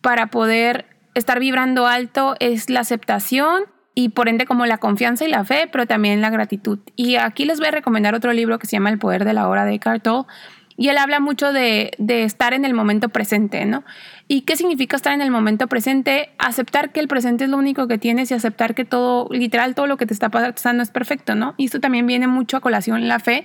para 0.00 0.26
poder 0.26 0.86
estar 1.14 1.38
vibrando 1.38 1.86
alto 1.86 2.34
es 2.40 2.70
la 2.70 2.80
aceptación 2.80 3.64
y 3.94 4.10
por 4.10 4.28
ende 4.28 4.44
como 4.46 4.66
la 4.66 4.78
confianza 4.78 5.24
y 5.24 5.28
la 5.28 5.44
fe, 5.44 5.68
pero 5.70 5.86
también 5.86 6.20
la 6.20 6.30
gratitud. 6.30 6.80
Y 6.96 7.16
aquí 7.16 7.44
les 7.44 7.58
voy 7.58 7.68
a 7.68 7.70
recomendar 7.70 8.14
otro 8.14 8.32
libro 8.32 8.58
que 8.58 8.66
se 8.66 8.72
llama 8.72 8.90
El 8.90 8.98
poder 8.98 9.24
de 9.24 9.32
la 9.32 9.48
hora 9.48 9.64
de 9.64 9.78
Cartol 9.78 10.26
y 10.76 10.88
él 10.88 10.98
habla 10.98 11.20
mucho 11.20 11.52
de, 11.52 11.92
de, 11.98 12.24
estar 12.24 12.52
en 12.52 12.64
el 12.64 12.74
momento 12.74 13.08
presente, 13.08 13.64
¿no? 13.64 13.84
¿Y 14.28 14.40
qué 14.40 14.56
significa 14.56 14.96
estar 14.96 15.12
en 15.12 15.20
el 15.20 15.30
momento 15.30 15.68
presente? 15.68 16.30
Aceptar 16.38 16.90
que 16.90 16.98
el 16.98 17.06
presente 17.06 17.44
es 17.44 17.50
lo 17.50 17.58
único 17.58 17.86
que 17.86 17.96
tienes 17.96 18.28
y 18.32 18.34
aceptar 18.34 18.74
que 18.74 18.84
todo, 18.84 19.28
literal, 19.30 19.76
todo 19.76 19.86
lo 19.86 19.96
que 19.96 20.06
te 20.06 20.14
está 20.14 20.30
pasando 20.30 20.82
es 20.82 20.90
perfecto, 20.90 21.36
¿no? 21.36 21.54
Y 21.56 21.66
esto 21.66 21.78
también 21.78 22.08
viene 22.08 22.26
mucho 22.26 22.56
a 22.56 22.60
colación 22.60 22.96
en 22.96 23.06
la 23.06 23.20
fe, 23.20 23.44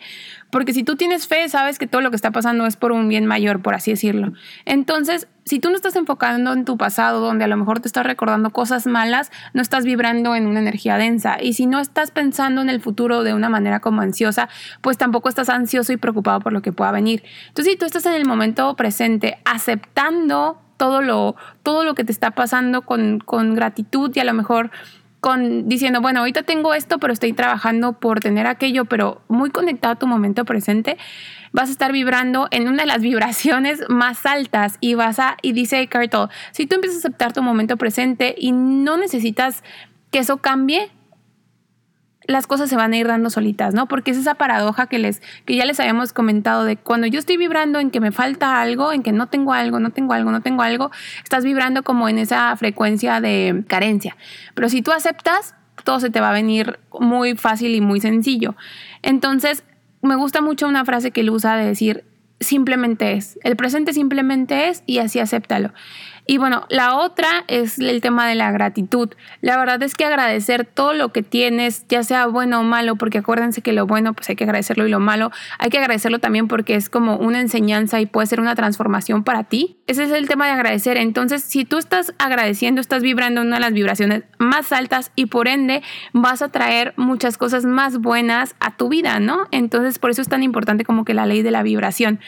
porque 0.49 0.73
si 0.73 0.83
tú 0.83 0.95
tienes 0.95 1.27
fe, 1.27 1.47
sabes 1.49 1.77
que 1.77 1.85
todo 1.85 2.01
lo 2.01 2.09
que 2.09 2.15
está 2.15 2.31
pasando 2.31 2.65
es 2.65 2.77
por 2.77 2.93
un 2.93 3.07
bien 3.07 3.27
mayor, 3.27 3.61
por 3.61 3.75
así 3.75 3.91
decirlo. 3.91 4.33
Entonces, 4.65 5.27
si 5.45 5.59
tú 5.59 5.69
no 5.69 5.75
estás 5.75 5.95
enfocando 5.95 6.51
en 6.51 6.65
tu 6.65 6.77
pasado, 6.77 7.19
donde 7.19 7.43
a 7.45 7.47
lo 7.47 7.57
mejor 7.57 7.79
te 7.79 7.87
estás 7.87 8.05
recordando 8.05 8.49
cosas 8.49 8.87
malas, 8.87 9.31
no 9.53 9.61
estás 9.61 9.85
vibrando 9.85 10.35
en 10.35 10.47
una 10.47 10.61
energía 10.61 10.97
densa. 10.97 11.37
Y 11.39 11.53
si 11.53 11.67
no 11.67 11.79
estás 11.79 12.09
pensando 12.09 12.59
en 12.59 12.69
el 12.69 12.81
futuro 12.81 13.23
de 13.23 13.35
una 13.35 13.49
manera 13.49 13.81
como 13.81 14.01
ansiosa, 14.01 14.49
pues 14.81 14.97
tampoco 14.97 15.29
estás 15.29 15.49
ansioso 15.49 15.93
y 15.93 15.97
preocupado 15.97 16.39
por 16.39 16.53
lo 16.53 16.63
que 16.63 16.71
pueda 16.71 16.91
venir. 16.91 17.23
Entonces, 17.49 17.73
si 17.73 17.77
tú 17.77 17.85
estás 17.85 18.07
en 18.07 18.13
el 18.13 18.25
momento 18.25 18.75
presente, 18.75 19.37
aceptando 19.45 20.59
todo 20.81 21.03
lo, 21.03 21.35
todo 21.61 21.83
lo 21.83 21.93
que 21.93 22.03
te 22.03 22.11
está 22.11 22.31
pasando 22.31 22.81
con, 22.81 23.19
con 23.19 23.53
gratitud 23.53 24.09
y 24.15 24.19
a 24.19 24.23
lo 24.23 24.33
mejor 24.33 24.71
con 25.19 25.69
diciendo, 25.69 26.01
bueno, 26.01 26.21
ahorita 26.21 26.41
tengo 26.41 26.73
esto, 26.73 26.97
pero 26.97 27.13
estoy 27.13 27.33
trabajando 27.33 27.93
por 27.93 28.19
tener 28.19 28.47
aquello, 28.47 28.85
pero 28.85 29.21
muy 29.27 29.51
conectado 29.51 29.93
a 29.93 29.99
tu 29.99 30.07
momento 30.07 30.43
presente, 30.43 30.97
vas 31.51 31.69
a 31.69 31.73
estar 31.73 31.91
vibrando 31.91 32.47
en 32.49 32.67
una 32.67 32.81
de 32.81 32.87
las 32.87 33.01
vibraciones 33.09 33.83
más 33.89 34.25
altas 34.25 34.77
y 34.79 34.95
vas 34.95 35.19
a, 35.19 35.37
y 35.43 35.51
dice 35.51 35.85
Cartel, 35.85 36.29
si 36.49 36.65
tú 36.65 36.73
empiezas 36.73 37.05
a 37.05 37.07
aceptar 37.09 37.31
tu 37.31 37.43
momento 37.43 37.77
presente 37.77 38.33
y 38.35 38.51
no 38.51 38.97
necesitas 38.97 39.63
que 40.09 40.17
eso 40.17 40.37
cambie, 40.37 40.89
las 42.31 42.47
cosas 42.47 42.69
se 42.69 42.75
van 42.75 42.93
a 42.93 42.97
ir 42.97 43.07
dando 43.07 43.29
solitas, 43.29 43.73
¿no? 43.73 43.87
Porque 43.87 44.11
es 44.11 44.17
esa 44.17 44.35
paradoja 44.35 44.87
que 44.87 44.99
les 44.99 45.21
que 45.45 45.55
ya 45.55 45.65
les 45.65 45.79
habíamos 45.79 46.13
comentado 46.13 46.65
de 46.65 46.77
cuando 46.77 47.07
yo 47.07 47.19
estoy 47.19 47.37
vibrando 47.37 47.79
en 47.79 47.91
que 47.91 47.99
me 47.99 48.11
falta 48.11 48.61
algo, 48.61 48.91
en 48.93 49.03
que 49.03 49.11
no 49.11 49.27
tengo 49.27 49.53
algo, 49.53 49.79
no 49.79 49.91
tengo 49.91 50.13
algo, 50.13 50.31
no 50.31 50.41
tengo 50.41 50.63
algo, 50.63 50.91
estás 51.23 51.43
vibrando 51.43 51.83
como 51.83 52.09
en 52.09 52.17
esa 52.17 52.55
frecuencia 52.55 53.21
de 53.21 53.63
carencia. 53.67 54.17
Pero 54.53 54.69
si 54.69 54.81
tú 54.81 54.91
aceptas, 54.91 55.55
todo 55.83 55.99
se 55.99 56.09
te 56.09 56.19
va 56.19 56.29
a 56.29 56.33
venir 56.33 56.79
muy 56.99 57.35
fácil 57.35 57.75
y 57.75 57.81
muy 57.81 57.99
sencillo. 57.99 58.55
Entonces, 59.01 59.63
me 60.01 60.15
gusta 60.15 60.41
mucho 60.41 60.67
una 60.67 60.85
frase 60.85 61.11
que 61.11 61.21
él 61.21 61.29
usa 61.29 61.55
de 61.55 61.65
decir, 61.65 62.03
simplemente 62.39 63.13
es. 63.13 63.39
El 63.43 63.55
presente 63.55 63.93
simplemente 63.93 64.69
es 64.69 64.83
y 64.85 64.97
así 64.97 65.19
acéptalo. 65.19 65.73
Y 66.31 66.37
bueno, 66.37 66.65
la 66.69 66.95
otra 66.95 67.43
es 67.49 67.77
el 67.77 67.99
tema 67.99 68.25
de 68.25 68.35
la 68.35 68.53
gratitud. 68.53 69.09
La 69.41 69.57
verdad 69.57 69.83
es 69.83 69.95
que 69.95 70.05
agradecer 70.05 70.63
todo 70.63 70.93
lo 70.93 71.11
que 71.11 71.23
tienes, 71.23 71.85
ya 71.89 72.03
sea 72.03 72.25
bueno 72.27 72.61
o 72.61 72.63
malo, 72.63 72.95
porque 72.95 73.17
acuérdense 73.17 73.61
que 73.61 73.73
lo 73.73 73.85
bueno 73.85 74.13
pues 74.13 74.29
hay 74.29 74.37
que 74.37 74.45
agradecerlo 74.45 74.87
y 74.87 74.89
lo 74.89 75.01
malo 75.01 75.29
hay 75.59 75.69
que 75.69 75.77
agradecerlo 75.77 76.19
también 76.19 76.47
porque 76.47 76.75
es 76.75 76.89
como 76.89 77.17
una 77.17 77.41
enseñanza 77.41 77.99
y 77.99 78.05
puede 78.05 78.27
ser 78.27 78.39
una 78.39 78.55
transformación 78.55 79.25
para 79.25 79.43
ti. 79.43 79.75
Ese 79.87 80.05
es 80.05 80.11
el 80.11 80.29
tema 80.29 80.45
de 80.45 80.53
agradecer. 80.53 80.95
Entonces, 80.95 81.43
si 81.43 81.65
tú 81.65 81.77
estás 81.77 82.13
agradeciendo, 82.17 82.79
estás 82.79 83.03
vibrando 83.03 83.41
una 83.41 83.57
de 83.57 83.63
las 83.63 83.73
vibraciones 83.73 84.23
más 84.37 84.71
altas 84.71 85.11
y 85.17 85.25
por 85.25 85.49
ende 85.49 85.83
vas 86.13 86.41
a 86.41 86.47
traer 86.47 86.93
muchas 86.95 87.37
cosas 87.37 87.65
más 87.65 87.97
buenas 87.97 88.55
a 88.61 88.77
tu 88.77 88.87
vida, 88.87 89.19
¿no? 89.19 89.49
Entonces, 89.51 89.99
por 89.99 90.11
eso 90.11 90.21
es 90.21 90.29
tan 90.29 90.43
importante 90.43 90.85
como 90.85 91.03
que 91.03 91.13
la 91.13 91.25
ley 91.25 91.41
de 91.41 91.51
la 91.51 91.61
vibración 91.61 92.21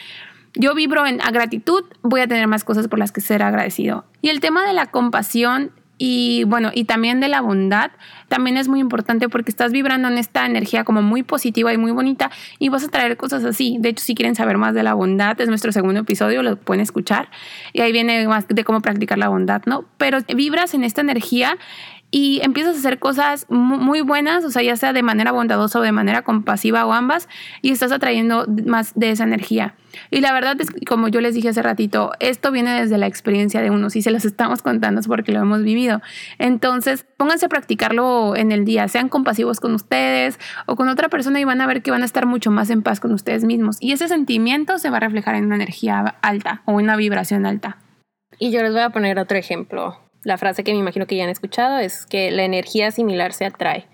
yo 0.54 0.74
vibro 0.74 1.06
en 1.06 1.18
gratitud, 1.18 1.84
voy 2.02 2.20
a 2.20 2.28
tener 2.28 2.46
más 2.46 2.64
cosas 2.64 2.88
por 2.88 2.98
las 2.98 3.12
que 3.12 3.20
ser 3.20 3.42
agradecido. 3.42 4.04
Y 4.22 4.28
el 4.28 4.40
tema 4.40 4.66
de 4.66 4.72
la 4.72 4.86
compasión 4.86 5.72
y 5.96 6.42
bueno, 6.44 6.70
y 6.74 6.84
también 6.84 7.20
de 7.20 7.28
la 7.28 7.40
bondad, 7.40 7.92
también 8.28 8.56
es 8.56 8.66
muy 8.66 8.80
importante 8.80 9.28
porque 9.28 9.50
estás 9.50 9.70
vibrando 9.70 10.08
en 10.08 10.18
esta 10.18 10.44
energía 10.44 10.82
como 10.82 11.02
muy 11.02 11.22
positiva 11.22 11.72
y 11.72 11.78
muy 11.78 11.92
bonita 11.92 12.30
y 12.58 12.68
vas 12.68 12.84
a 12.84 12.88
traer 12.88 13.16
cosas 13.16 13.44
así. 13.44 13.76
De 13.78 13.90
hecho, 13.90 14.04
si 14.04 14.14
quieren 14.14 14.34
saber 14.34 14.58
más 14.58 14.74
de 14.74 14.82
la 14.82 14.94
bondad, 14.94 15.40
es 15.40 15.48
nuestro 15.48 15.70
segundo 15.70 16.00
episodio, 16.00 16.42
lo 16.42 16.56
pueden 16.56 16.80
escuchar 16.80 17.28
y 17.72 17.80
ahí 17.82 17.92
viene 17.92 18.26
más 18.26 18.48
de 18.48 18.64
cómo 18.64 18.80
practicar 18.80 19.18
la 19.18 19.28
bondad, 19.28 19.62
¿no? 19.66 19.84
Pero 19.96 20.18
vibras 20.34 20.74
en 20.74 20.82
esta 20.82 21.00
energía 21.00 21.58
y 22.14 22.40
empiezas 22.44 22.76
a 22.76 22.78
hacer 22.78 23.00
cosas 23.00 23.44
muy 23.48 24.00
buenas, 24.00 24.44
o 24.44 24.50
sea, 24.52 24.62
ya 24.62 24.76
sea 24.76 24.92
de 24.92 25.02
manera 25.02 25.32
bondadosa 25.32 25.80
o 25.80 25.82
de 25.82 25.90
manera 25.90 26.22
compasiva 26.22 26.86
o 26.86 26.92
ambas, 26.92 27.28
y 27.60 27.72
estás 27.72 27.90
atrayendo 27.90 28.46
más 28.66 28.92
de 28.94 29.10
esa 29.10 29.24
energía. 29.24 29.74
Y 30.12 30.20
la 30.20 30.32
verdad 30.32 30.54
es 30.60 30.70
que, 30.70 30.84
como 30.86 31.08
yo 31.08 31.20
les 31.20 31.34
dije 31.34 31.48
hace 31.48 31.60
ratito, 31.60 32.12
esto 32.20 32.52
viene 32.52 32.80
desde 32.80 32.98
la 32.98 33.08
experiencia 33.08 33.62
de 33.62 33.70
unos 33.70 33.96
y 33.96 34.02
se 34.02 34.12
los 34.12 34.24
estamos 34.24 34.62
contando 34.62 35.00
porque 35.08 35.32
lo 35.32 35.40
hemos 35.40 35.64
vivido. 35.64 36.02
Entonces, 36.38 37.04
pónganse 37.16 37.46
a 37.46 37.48
practicarlo 37.48 38.36
en 38.36 38.52
el 38.52 38.64
día, 38.64 38.86
sean 38.86 39.08
compasivos 39.08 39.58
con 39.58 39.74
ustedes 39.74 40.38
o 40.66 40.76
con 40.76 40.88
otra 40.88 41.08
persona 41.08 41.40
y 41.40 41.44
van 41.44 41.60
a 41.62 41.66
ver 41.66 41.82
que 41.82 41.90
van 41.90 42.02
a 42.02 42.04
estar 42.04 42.26
mucho 42.26 42.52
más 42.52 42.70
en 42.70 42.82
paz 42.82 43.00
con 43.00 43.10
ustedes 43.10 43.42
mismos. 43.42 43.76
Y 43.80 43.90
ese 43.90 44.06
sentimiento 44.06 44.78
se 44.78 44.88
va 44.88 44.98
a 44.98 45.00
reflejar 45.00 45.34
en 45.34 45.46
una 45.46 45.56
energía 45.56 46.14
alta 46.22 46.62
o 46.64 46.74
una 46.74 46.94
vibración 46.94 47.44
alta. 47.44 47.78
Y 48.38 48.52
yo 48.52 48.62
les 48.62 48.70
voy 48.70 48.82
a 48.82 48.90
poner 48.90 49.18
otro 49.18 49.36
ejemplo 49.36 50.03
la 50.24 50.38
frase 50.38 50.64
que 50.64 50.72
me 50.72 50.78
imagino 50.78 51.06
que 51.06 51.16
ya 51.16 51.24
han 51.24 51.30
escuchado 51.30 51.78
es 51.78 52.06
que 52.06 52.30
la 52.30 52.44
energía 52.44 52.90
similar 52.90 53.32
se 53.32 53.44
atrae. 53.44 53.86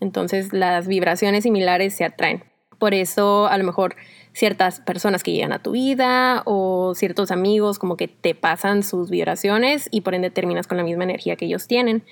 Entonces 0.00 0.52
las 0.52 0.88
vibraciones 0.88 1.44
similares 1.44 1.94
se 1.94 2.04
atraen. 2.04 2.44
Por 2.78 2.94
eso 2.94 3.46
a 3.46 3.56
lo 3.58 3.64
mejor 3.64 3.94
ciertas 4.32 4.80
personas 4.80 5.22
que 5.22 5.32
llegan 5.32 5.52
a 5.52 5.60
tu 5.60 5.72
vida 5.72 6.42
o 6.46 6.94
ciertos 6.94 7.30
amigos 7.30 7.78
como 7.78 7.96
que 7.96 8.08
te 8.08 8.34
pasan 8.34 8.82
sus 8.82 9.10
vibraciones 9.10 9.88
y 9.90 10.00
por 10.00 10.14
ende 10.14 10.30
terminas 10.30 10.66
con 10.66 10.78
la 10.78 10.84
misma 10.84 11.04
energía 11.04 11.36
que 11.36 11.44
ellos 11.44 11.68
tienen. 11.68 12.02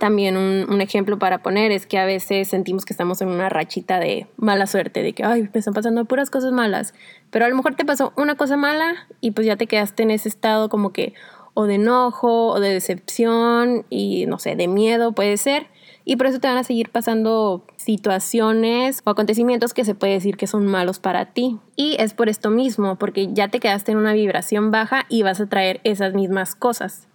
También 0.00 0.38
un, 0.38 0.80
ejemplo 0.80 1.18
para 1.18 1.42
poner 1.42 1.72
es 1.72 1.86
que 1.86 1.98
a 1.98 2.06
veces 2.06 2.48
sentimos 2.48 2.86
que 2.86 2.94
estamos 2.94 3.20
en 3.20 3.28
una 3.28 3.50
rachita 3.50 4.00
de 4.00 4.26
mala 4.38 4.66
suerte, 4.66 5.02
de 5.02 5.12
que, 5.12 5.24
ay, 5.24 5.42
me 5.52 5.58
están 5.58 5.74
pasando 5.74 6.06
puras 6.06 6.30
cosas 6.30 6.52
malas, 6.52 6.94
pero 7.30 7.44
a 7.44 7.48
lo 7.48 7.54
mejor 7.54 7.74
te 7.74 7.84
pasó 7.84 8.14
una 8.16 8.34
cosa 8.34 8.56
mala 8.56 9.06
y 9.20 9.32
pues 9.32 9.46
ya 9.46 9.56
te 9.56 9.66
quedaste 9.66 10.02
en 10.02 10.10
ese 10.10 10.30
estado 10.30 10.70
como 10.70 10.94
que, 10.94 11.12
o 11.60 11.66
de 11.66 11.74
enojo 11.76 12.48
o 12.48 12.60
de 12.60 12.72
decepción 12.72 13.84
y 13.90 14.26
no 14.26 14.38
sé, 14.38 14.56
de 14.56 14.68
miedo 14.68 15.12
puede 15.12 15.36
ser. 15.36 15.66
Y 16.04 16.16
por 16.16 16.26
eso 16.26 16.40
te 16.40 16.48
van 16.48 16.56
a 16.56 16.64
seguir 16.64 16.90
pasando 16.90 17.64
situaciones 17.76 19.02
o 19.04 19.10
acontecimientos 19.10 19.74
que 19.74 19.84
se 19.84 19.94
puede 19.94 20.14
decir 20.14 20.36
que 20.36 20.46
son 20.46 20.66
malos 20.66 20.98
para 20.98 21.26
ti. 21.26 21.58
Y 21.76 21.96
es 22.00 22.14
por 22.14 22.28
esto 22.28 22.50
mismo, 22.50 22.96
porque 22.96 23.32
ya 23.32 23.48
te 23.48 23.60
quedaste 23.60 23.92
en 23.92 23.98
una 23.98 24.14
vibración 24.14 24.70
baja 24.70 25.04
y 25.08 25.22
vas 25.22 25.40
a 25.40 25.46
traer 25.46 25.80
esas 25.84 26.14
mismas 26.14 26.54
cosas. 26.54 27.06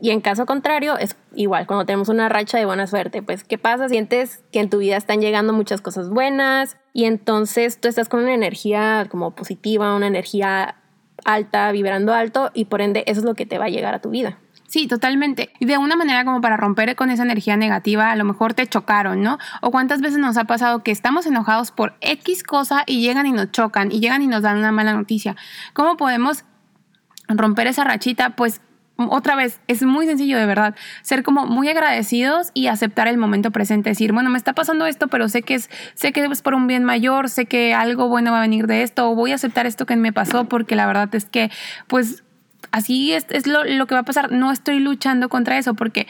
Y 0.00 0.10
en 0.10 0.20
caso 0.20 0.46
contrario, 0.46 0.98
es 0.98 1.16
igual, 1.34 1.66
cuando 1.66 1.84
tenemos 1.84 2.08
una 2.08 2.28
racha 2.28 2.58
de 2.58 2.66
buena 2.66 2.86
suerte, 2.86 3.22
pues 3.22 3.44
¿qué 3.44 3.58
pasa? 3.58 3.88
Sientes 3.88 4.44
que 4.52 4.60
en 4.60 4.70
tu 4.70 4.78
vida 4.78 4.96
están 4.96 5.20
llegando 5.20 5.52
muchas 5.52 5.80
cosas 5.80 6.10
buenas 6.10 6.76
y 6.92 7.04
entonces 7.04 7.80
tú 7.80 7.88
estás 7.88 8.08
con 8.08 8.20
una 8.20 8.34
energía 8.34 9.06
como 9.10 9.34
positiva, 9.34 9.94
una 9.96 10.06
energía 10.06 10.76
alta, 11.26 11.70
vibrando 11.72 12.14
alto 12.14 12.50
y 12.54 12.66
por 12.66 12.80
ende 12.80 13.04
eso 13.06 13.20
es 13.20 13.26
lo 13.26 13.34
que 13.34 13.44
te 13.44 13.58
va 13.58 13.66
a 13.66 13.68
llegar 13.68 13.94
a 13.94 14.00
tu 14.00 14.10
vida. 14.10 14.38
Sí, 14.68 14.88
totalmente. 14.88 15.50
Y 15.60 15.66
de 15.66 15.78
una 15.78 15.96
manera 15.96 16.24
como 16.24 16.40
para 16.40 16.56
romper 16.56 16.96
con 16.96 17.10
esa 17.10 17.22
energía 17.22 17.56
negativa, 17.56 18.10
a 18.10 18.16
lo 18.16 18.24
mejor 18.24 18.54
te 18.54 18.66
chocaron, 18.66 19.22
¿no? 19.22 19.38
O 19.60 19.70
cuántas 19.70 20.00
veces 20.00 20.18
nos 20.18 20.36
ha 20.36 20.44
pasado 20.44 20.82
que 20.82 20.90
estamos 20.90 21.26
enojados 21.26 21.70
por 21.70 21.94
X 22.00 22.42
cosa 22.42 22.82
y 22.86 23.00
llegan 23.00 23.26
y 23.26 23.32
nos 23.32 23.52
chocan 23.52 23.92
y 23.92 24.00
llegan 24.00 24.22
y 24.22 24.26
nos 24.26 24.42
dan 24.42 24.58
una 24.58 24.72
mala 24.72 24.92
noticia. 24.92 25.36
¿Cómo 25.72 25.96
podemos 25.96 26.44
romper 27.28 27.68
esa 27.68 27.84
rachita? 27.84 28.30
Pues 28.30 28.60
otra 28.96 29.36
vez, 29.36 29.60
es 29.68 29.82
muy 29.82 30.06
sencillo 30.06 30.38
de 30.38 30.46
verdad, 30.46 30.74
ser 31.02 31.22
como 31.22 31.46
muy 31.46 31.68
agradecidos 31.68 32.50
y 32.54 32.68
aceptar 32.68 33.08
el 33.08 33.18
momento 33.18 33.50
presente, 33.50 33.90
decir, 33.90 34.12
bueno, 34.12 34.30
me 34.30 34.38
está 34.38 34.54
pasando 34.54 34.86
esto, 34.86 35.08
pero 35.08 35.28
sé 35.28 35.42
que 35.42 35.54
es 35.54 35.70
sé 35.94 36.12
que 36.12 36.24
es 36.24 36.42
por 36.42 36.54
un 36.54 36.66
bien 36.66 36.84
mayor, 36.84 37.28
sé 37.28 37.46
que 37.46 37.74
algo 37.74 38.08
bueno 38.08 38.32
va 38.32 38.38
a 38.38 38.42
venir 38.42 38.66
de 38.66 38.82
esto 38.82 39.10
o 39.10 39.14
voy 39.14 39.32
a 39.32 39.36
aceptar 39.36 39.66
esto 39.66 39.86
que 39.86 39.96
me 39.96 40.12
pasó 40.12 40.44
porque 40.44 40.76
la 40.76 40.86
verdad 40.86 41.14
es 41.14 41.26
que 41.26 41.50
pues 41.86 42.24
así 42.70 43.12
es, 43.12 43.46
lo, 43.46 43.86
que 43.86 43.94
va 43.94 44.00
a 44.00 44.04
pasar. 44.04 44.32
No 44.32 44.52
estoy 44.52 44.78
luchando 44.78 45.28
contra 45.28 45.58
eso 45.58 45.74
porque 45.74 46.06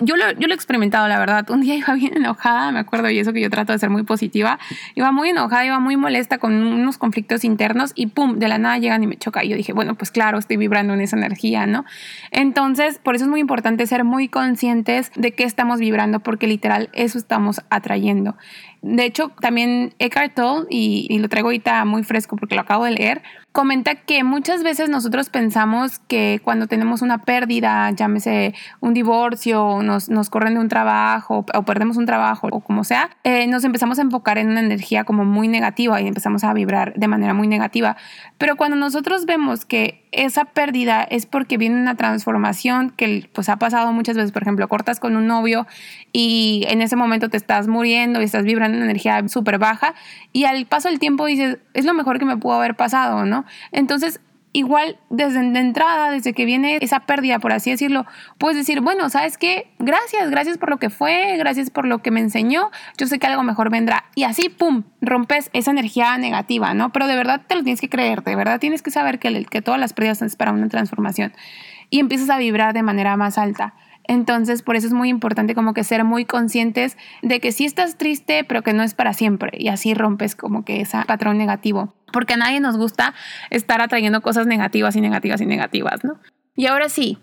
yo 0.00 0.16
lo, 0.16 0.32
yo 0.32 0.48
lo 0.48 0.54
he 0.54 0.56
experimentado, 0.56 1.06
la 1.08 1.18
verdad. 1.18 1.48
Un 1.50 1.60
día 1.60 1.74
iba 1.76 1.94
bien 1.94 2.16
enojada, 2.16 2.72
me 2.72 2.80
acuerdo, 2.80 3.10
y 3.10 3.18
eso 3.18 3.32
que 3.32 3.40
yo 3.40 3.50
trato 3.50 3.72
de 3.72 3.78
ser 3.78 3.90
muy 3.90 4.02
positiva. 4.02 4.58
Iba 4.94 5.12
muy 5.12 5.30
enojada, 5.30 5.64
iba 5.64 5.78
muy 5.80 5.96
molesta 5.96 6.38
con 6.38 6.54
unos 6.54 6.98
conflictos 6.98 7.44
internos 7.44 7.92
y 7.94 8.08
pum, 8.08 8.38
de 8.38 8.48
la 8.48 8.58
nada 8.58 8.78
llegan 8.78 9.02
y 9.02 9.06
me 9.06 9.16
choca. 9.16 9.44
Y 9.44 9.48
yo 9.48 9.56
dije, 9.56 9.72
bueno, 9.72 9.94
pues 9.94 10.10
claro, 10.10 10.38
estoy 10.38 10.56
vibrando 10.56 10.94
en 10.94 11.00
esa 11.00 11.16
energía, 11.16 11.66
¿no? 11.66 11.84
Entonces, 12.30 12.98
por 12.98 13.14
eso 13.14 13.24
es 13.24 13.30
muy 13.30 13.40
importante 13.40 13.86
ser 13.86 14.04
muy 14.04 14.28
conscientes 14.28 15.12
de 15.14 15.32
qué 15.32 15.44
estamos 15.44 15.80
vibrando, 15.80 16.20
porque 16.20 16.46
literal 16.46 16.90
eso 16.92 17.18
estamos 17.18 17.62
atrayendo. 17.70 18.36
De 18.82 19.04
hecho, 19.04 19.30
también 19.40 19.94
Eckhart 19.98 20.34
Tolle, 20.34 20.66
y, 20.70 21.06
y 21.08 21.18
lo 21.18 21.28
traigo 21.28 21.48
ahorita 21.48 21.84
muy 21.84 22.04
fresco 22.04 22.36
porque 22.36 22.54
lo 22.54 22.60
acabo 22.60 22.84
de 22.84 22.90
leer, 22.90 23.22
comenta 23.54 23.94
que 23.94 24.24
muchas 24.24 24.64
veces 24.64 24.88
nosotros 24.88 25.30
pensamos 25.30 26.00
que 26.00 26.40
cuando 26.42 26.66
tenemos 26.66 27.02
una 27.02 27.18
pérdida, 27.18 27.88
llámese 27.92 28.52
un 28.80 28.94
divorcio, 28.94 29.80
nos, 29.80 30.08
nos 30.08 30.28
corren 30.28 30.54
de 30.54 30.60
un 30.60 30.68
trabajo 30.68 31.46
o 31.54 31.62
perdemos 31.62 31.96
un 31.96 32.04
trabajo 32.04 32.48
o 32.50 32.58
como 32.58 32.82
sea, 32.82 33.10
eh, 33.22 33.46
nos 33.46 33.62
empezamos 33.62 34.00
a 34.00 34.02
enfocar 34.02 34.38
en 34.38 34.48
una 34.48 34.58
energía 34.58 35.04
como 35.04 35.24
muy 35.24 35.46
negativa 35.46 36.00
y 36.00 36.08
empezamos 36.08 36.42
a 36.42 36.52
vibrar 36.52 36.94
de 36.94 37.06
manera 37.06 37.32
muy 37.32 37.46
negativa. 37.46 37.96
Pero 38.38 38.56
cuando 38.56 38.76
nosotros 38.76 39.24
vemos 39.24 39.64
que 39.64 40.04
esa 40.10 40.46
pérdida 40.46 41.04
es 41.04 41.26
porque 41.26 41.56
viene 41.56 41.80
una 41.80 41.94
transformación 41.94 42.90
que 42.90 43.28
pues 43.32 43.48
ha 43.48 43.56
pasado 43.56 43.92
muchas 43.92 44.16
veces, 44.16 44.32
por 44.32 44.42
ejemplo, 44.42 44.66
cortas 44.66 44.98
con 44.98 45.14
un 45.14 45.28
novio 45.28 45.68
y 46.12 46.64
en 46.68 46.82
ese 46.82 46.96
momento 46.96 47.28
te 47.28 47.36
estás 47.36 47.68
muriendo 47.68 48.20
y 48.20 48.24
estás 48.24 48.44
vibrando 48.44 48.78
en 48.78 48.84
energía 48.84 49.26
súper 49.28 49.58
baja 49.58 49.94
y 50.32 50.44
al 50.44 50.66
paso 50.66 50.88
del 50.88 50.98
tiempo 50.98 51.26
dices, 51.26 51.58
es 51.72 51.84
lo 51.84 51.94
mejor 51.94 52.18
que 52.18 52.24
me 52.24 52.36
pudo 52.36 52.54
haber 52.54 52.74
pasado, 52.74 53.24
¿no? 53.24 53.43
Entonces, 53.72 54.20
igual 54.54 54.98
desde 55.10 55.40
de 55.42 55.58
entrada, 55.58 56.10
desde 56.10 56.32
que 56.32 56.44
viene 56.44 56.78
esa 56.80 57.00
pérdida, 57.00 57.40
por 57.40 57.52
así 57.52 57.70
decirlo, 57.70 58.06
puedes 58.38 58.56
decir, 58.56 58.80
bueno, 58.80 59.10
¿sabes 59.10 59.36
qué? 59.36 59.72
Gracias, 59.80 60.30
gracias 60.30 60.58
por 60.58 60.70
lo 60.70 60.78
que 60.78 60.90
fue, 60.90 61.36
gracias 61.36 61.70
por 61.70 61.86
lo 61.86 61.98
que 62.02 62.12
me 62.12 62.20
enseñó, 62.20 62.70
yo 62.96 63.06
sé 63.06 63.18
que 63.18 63.26
algo 63.26 63.42
mejor 63.42 63.70
vendrá. 63.70 64.04
Y 64.14 64.22
así, 64.22 64.48
¡pum!, 64.48 64.84
rompes 65.00 65.50
esa 65.52 65.72
energía 65.72 66.16
negativa, 66.18 66.72
¿no? 66.72 66.92
Pero 66.92 67.08
de 67.08 67.16
verdad 67.16 67.42
te 67.46 67.56
lo 67.56 67.64
tienes 67.64 67.80
que 67.80 67.88
creer, 67.88 68.22
de 68.22 68.36
verdad 68.36 68.60
tienes 68.60 68.80
que 68.80 68.92
saber 68.92 69.18
que, 69.18 69.44
que 69.44 69.60
todas 69.60 69.80
las 69.80 69.92
pérdidas 69.92 70.18
son 70.18 70.28
para 70.38 70.52
una 70.52 70.68
transformación. 70.68 71.32
Y 71.90 71.98
empiezas 71.98 72.30
a 72.30 72.38
vibrar 72.38 72.74
de 72.74 72.82
manera 72.82 73.16
más 73.16 73.38
alta. 73.38 73.74
Entonces, 74.06 74.62
por 74.62 74.76
eso 74.76 74.86
es 74.86 74.92
muy 74.92 75.08
importante 75.08 75.54
como 75.54 75.74
que 75.74 75.84
ser 75.84 76.04
muy 76.04 76.24
conscientes 76.24 76.96
de 77.22 77.40
que 77.40 77.52
sí 77.52 77.64
estás 77.64 77.96
triste, 77.96 78.44
pero 78.44 78.62
que 78.62 78.72
no 78.72 78.82
es 78.82 78.94
para 78.94 79.14
siempre. 79.14 79.52
Y 79.58 79.68
así 79.68 79.94
rompes 79.94 80.36
como 80.36 80.64
que 80.64 80.80
ese 80.80 80.98
patrón 81.06 81.38
negativo. 81.38 81.94
Porque 82.12 82.34
a 82.34 82.36
nadie 82.36 82.60
nos 82.60 82.76
gusta 82.76 83.14
estar 83.50 83.80
atrayendo 83.80 84.20
cosas 84.20 84.46
negativas 84.46 84.94
y 84.96 85.00
negativas 85.00 85.40
y 85.40 85.46
negativas, 85.46 86.04
¿no? 86.04 86.20
Y 86.54 86.66
ahora 86.66 86.88
sí, 86.88 87.18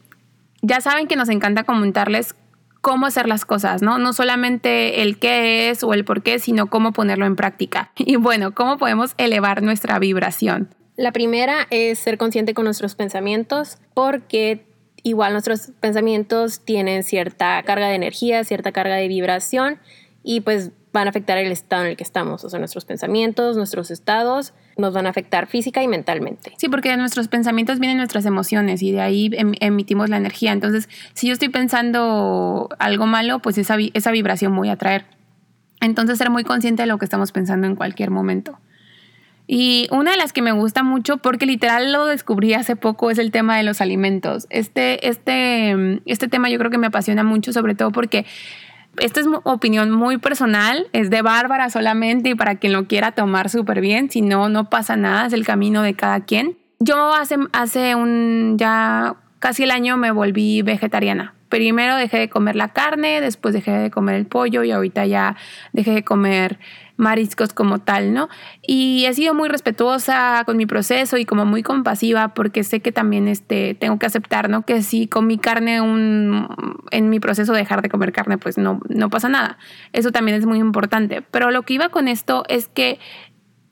ya 0.62 0.82
saben 0.82 1.08
que 1.08 1.16
nos 1.16 1.30
encanta 1.30 1.64
comentarles 1.64 2.36
cómo 2.82 3.06
hacer 3.06 3.28
las 3.28 3.46
cosas, 3.46 3.82
¿no? 3.82 4.00
No 4.00 4.12
solamente 4.12 5.04
el 5.04 5.20
qué 5.20 5.70
es 5.70 5.84
o 5.84 5.94
el 5.94 6.04
por 6.04 6.24
qué, 6.24 6.40
sino 6.40 6.68
cómo 6.68 6.92
ponerlo 6.92 7.26
en 7.26 7.36
práctica. 7.36 7.92
Y 7.98 8.16
bueno, 8.16 8.54
cómo 8.54 8.78
podemos 8.78 9.14
elevar 9.18 9.62
nuestra 9.62 10.00
vibración. 10.00 10.74
La 10.98 11.12
primera 11.12 11.68
es 11.70 12.00
ser 12.00 12.18
consciente 12.18 12.54
con 12.54 12.66
nuestros 12.66 12.96
pensamientos 12.96 13.78
porque 13.94 14.66
igual 15.04 15.34
nuestros 15.34 15.72
pensamientos 15.80 16.62
tienen 16.62 17.04
cierta 17.04 17.62
carga 17.64 17.88
de 17.88 17.96
energía, 17.96 18.44
cierta 18.44 18.72
carga 18.72 18.96
de 18.96 19.08
vibración 19.08 19.80
y 20.24 20.42
pues 20.42 20.72
van 20.94 21.08
a 21.08 21.10
afectar 21.10 21.38
el 21.38 21.52
estado 21.52 21.84
en 21.84 21.92
el 21.92 21.98
que 21.98 22.04
estamos, 22.04 22.44
o 22.44 22.50
sea, 22.50 22.60
nuestros 22.60 22.86
pensamientos, 22.86 23.56
nuestros 23.56 23.92
estados, 23.92 24.54
nos 24.78 24.94
van 24.94 25.06
a 25.06 25.10
afectar 25.10 25.48
física 25.48 25.82
y 25.82 25.88
mentalmente. 25.88 26.54
Sí, 26.58 26.68
porque 26.68 26.90
de 26.90 26.98
nuestros 26.98 27.28
pensamientos 27.28 27.80
vienen 27.80 27.98
nuestras 27.98 28.26
emociones 28.26 28.82
y 28.82 28.92
de 28.92 29.02
ahí 29.02 29.30
em, 29.34 29.54
emitimos 29.62 30.10
la 30.10 30.18
energía. 30.18 30.52
Entonces, 30.52 30.90
si 31.14 31.28
yo 31.28 31.34
estoy 31.34 31.50
pensando 31.50 32.70
algo 32.78 33.06
malo, 33.06 33.40
pues 33.40 33.58
esa, 33.58 33.78
esa 33.94 34.12
vibración 34.12 34.56
voy 34.56 34.70
a 34.70 34.76
traer. 34.76 35.06
Entonces, 35.80 36.18
ser 36.18 36.30
muy 36.30 36.44
consciente 36.44 36.84
de 36.84 36.88
lo 36.88 36.98
que 36.98 37.06
estamos 37.06 37.32
pensando 37.32 37.68
en 37.68 37.76
cualquier 37.76 38.12
momento. 38.12 38.60
Y 39.54 39.90
una 39.92 40.12
de 40.12 40.18
las 40.18 40.32
que 40.32 40.42
me 40.42 40.54
gusta 40.54 40.82
mucho, 40.82 41.18
porque 41.18 41.46
literal 41.46 41.92
lo 41.92 42.06
descubrí 42.06 42.54
hace 42.54 42.78
poco, 42.78 43.12
es 43.12 43.18
el 43.18 43.32
tema 43.32 43.58
de 43.58 43.64
los 43.64 43.82
alimentos. 43.82 44.48
Este, 44.50 45.10
este, 45.10 46.02
este 46.06 46.30
tema 46.30 46.50
yo 46.50 46.58
creo 46.58 46.72
que 46.72 46.78
me 46.78 46.88
apasiona 46.88 47.26
mucho, 47.26 47.52
sobre 47.52 47.76
todo 47.76 47.92
porque 47.92 48.26
esta 48.98 49.20
es 49.20 49.26
opinión 49.44 49.92
muy 49.92 50.20
personal, 50.20 50.88
es 50.94 51.10
de 51.10 51.22
Bárbara 51.22 51.70
solamente 51.70 52.30
y 52.30 52.36
para 52.36 52.56
quien 52.60 52.72
lo 52.72 52.88
quiera 52.88 53.12
tomar 53.12 53.50
súper 53.50 53.82
bien, 53.82 54.10
si 54.10 54.22
no, 54.22 54.48
no 54.48 54.70
pasa 54.70 54.96
nada, 54.96 55.26
es 55.26 55.34
el 55.34 55.46
camino 55.46 55.82
de 55.82 55.96
cada 55.96 56.22
quien. 56.22 56.58
Yo 56.80 57.14
hace, 57.14 57.36
hace 57.52 57.96
un 57.96 58.56
ya 58.58 59.18
casi 59.40 59.64
el 59.64 59.72
año 59.72 59.98
me 59.98 60.12
volví 60.12 60.62
vegetariana. 60.62 61.36
Primero 61.50 61.98
dejé 61.98 62.20
de 62.20 62.30
comer 62.30 62.56
la 62.56 62.70
carne, 62.70 63.20
después 63.20 63.54
dejé 63.54 63.72
de 63.72 63.92
comer 63.92 64.16
el 64.16 64.28
pollo 64.28 64.64
y 64.64 64.72
ahorita 64.72 65.06
ya 65.08 65.36
dejé 65.74 65.92
de 65.92 66.06
comer 66.06 66.58
mariscos 67.02 67.52
como 67.52 67.80
tal, 67.80 68.14
¿no? 68.14 68.30
Y 68.62 69.06
he 69.06 69.14
sido 69.14 69.34
muy 69.34 69.50
respetuosa 69.50 70.44
con 70.46 70.56
mi 70.56 70.66
proceso 70.66 71.18
y 71.18 71.26
como 71.26 71.46
muy 71.46 71.64
compasiva 71.64 72.34
porque 72.34 72.64
sé 72.64 72.80
que 72.80 72.92
también 72.92 73.28
este, 73.28 73.74
tengo 73.74 74.00
que 74.00 74.06
aceptar, 74.06 74.50
¿no? 74.50 74.62
Que 74.62 74.82
si 74.84 75.08
comí 75.08 75.38
carne 75.38 75.82
un, 75.82 76.48
en 76.92 77.10
mi 77.10 77.20
proceso 77.20 77.52
de 77.54 77.60
dejar 77.60 77.82
de 77.82 77.90
comer 77.90 78.14
carne, 78.14 78.38
pues 78.38 78.58
no, 78.58 78.80
no 78.88 79.10
pasa 79.10 79.28
nada. 79.28 79.58
Eso 79.92 80.12
también 80.12 80.38
es 80.38 80.46
muy 80.46 80.60
importante. 80.60 81.24
Pero 81.24 81.52
lo 81.52 81.64
que 81.64 81.74
iba 81.74 81.90
con 81.90 82.08
esto 82.08 82.46
es 82.48 82.68
que 82.68 83.00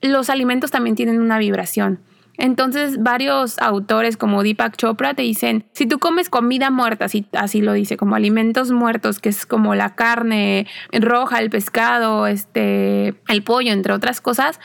los 0.02 0.28
alimentos 0.28 0.70
también 0.70 0.96
tienen 0.96 1.20
una 1.20 1.38
vibración. 1.38 2.00
Entonces, 2.40 3.02
varios 3.02 3.58
autores 3.58 4.16
como 4.16 4.42
Deepak 4.42 4.74
Chopra 4.74 5.12
te 5.12 5.20
dicen, 5.20 5.66
si 5.72 5.84
tú 5.84 5.98
comes 5.98 6.30
comida 6.30 6.70
muerta, 6.70 7.04
así, 7.04 7.26
así 7.32 7.60
lo 7.60 7.74
dice, 7.74 7.98
como 7.98 8.16
alimentos 8.16 8.70
muertos, 8.72 9.18
que 9.18 9.28
es 9.28 9.44
como 9.44 9.74
la 9.74 9.94
carne 9.94 10.66
roja, 10.90 11.38
el 11.38 11.50
pescado, 11.50 12.26
este, 12.26 13.14
el 13.28 13.42
pollo, 13.44 13.72
entre 13.72 13.92
otras 13.92 14.22
cosas, 14.22 14.58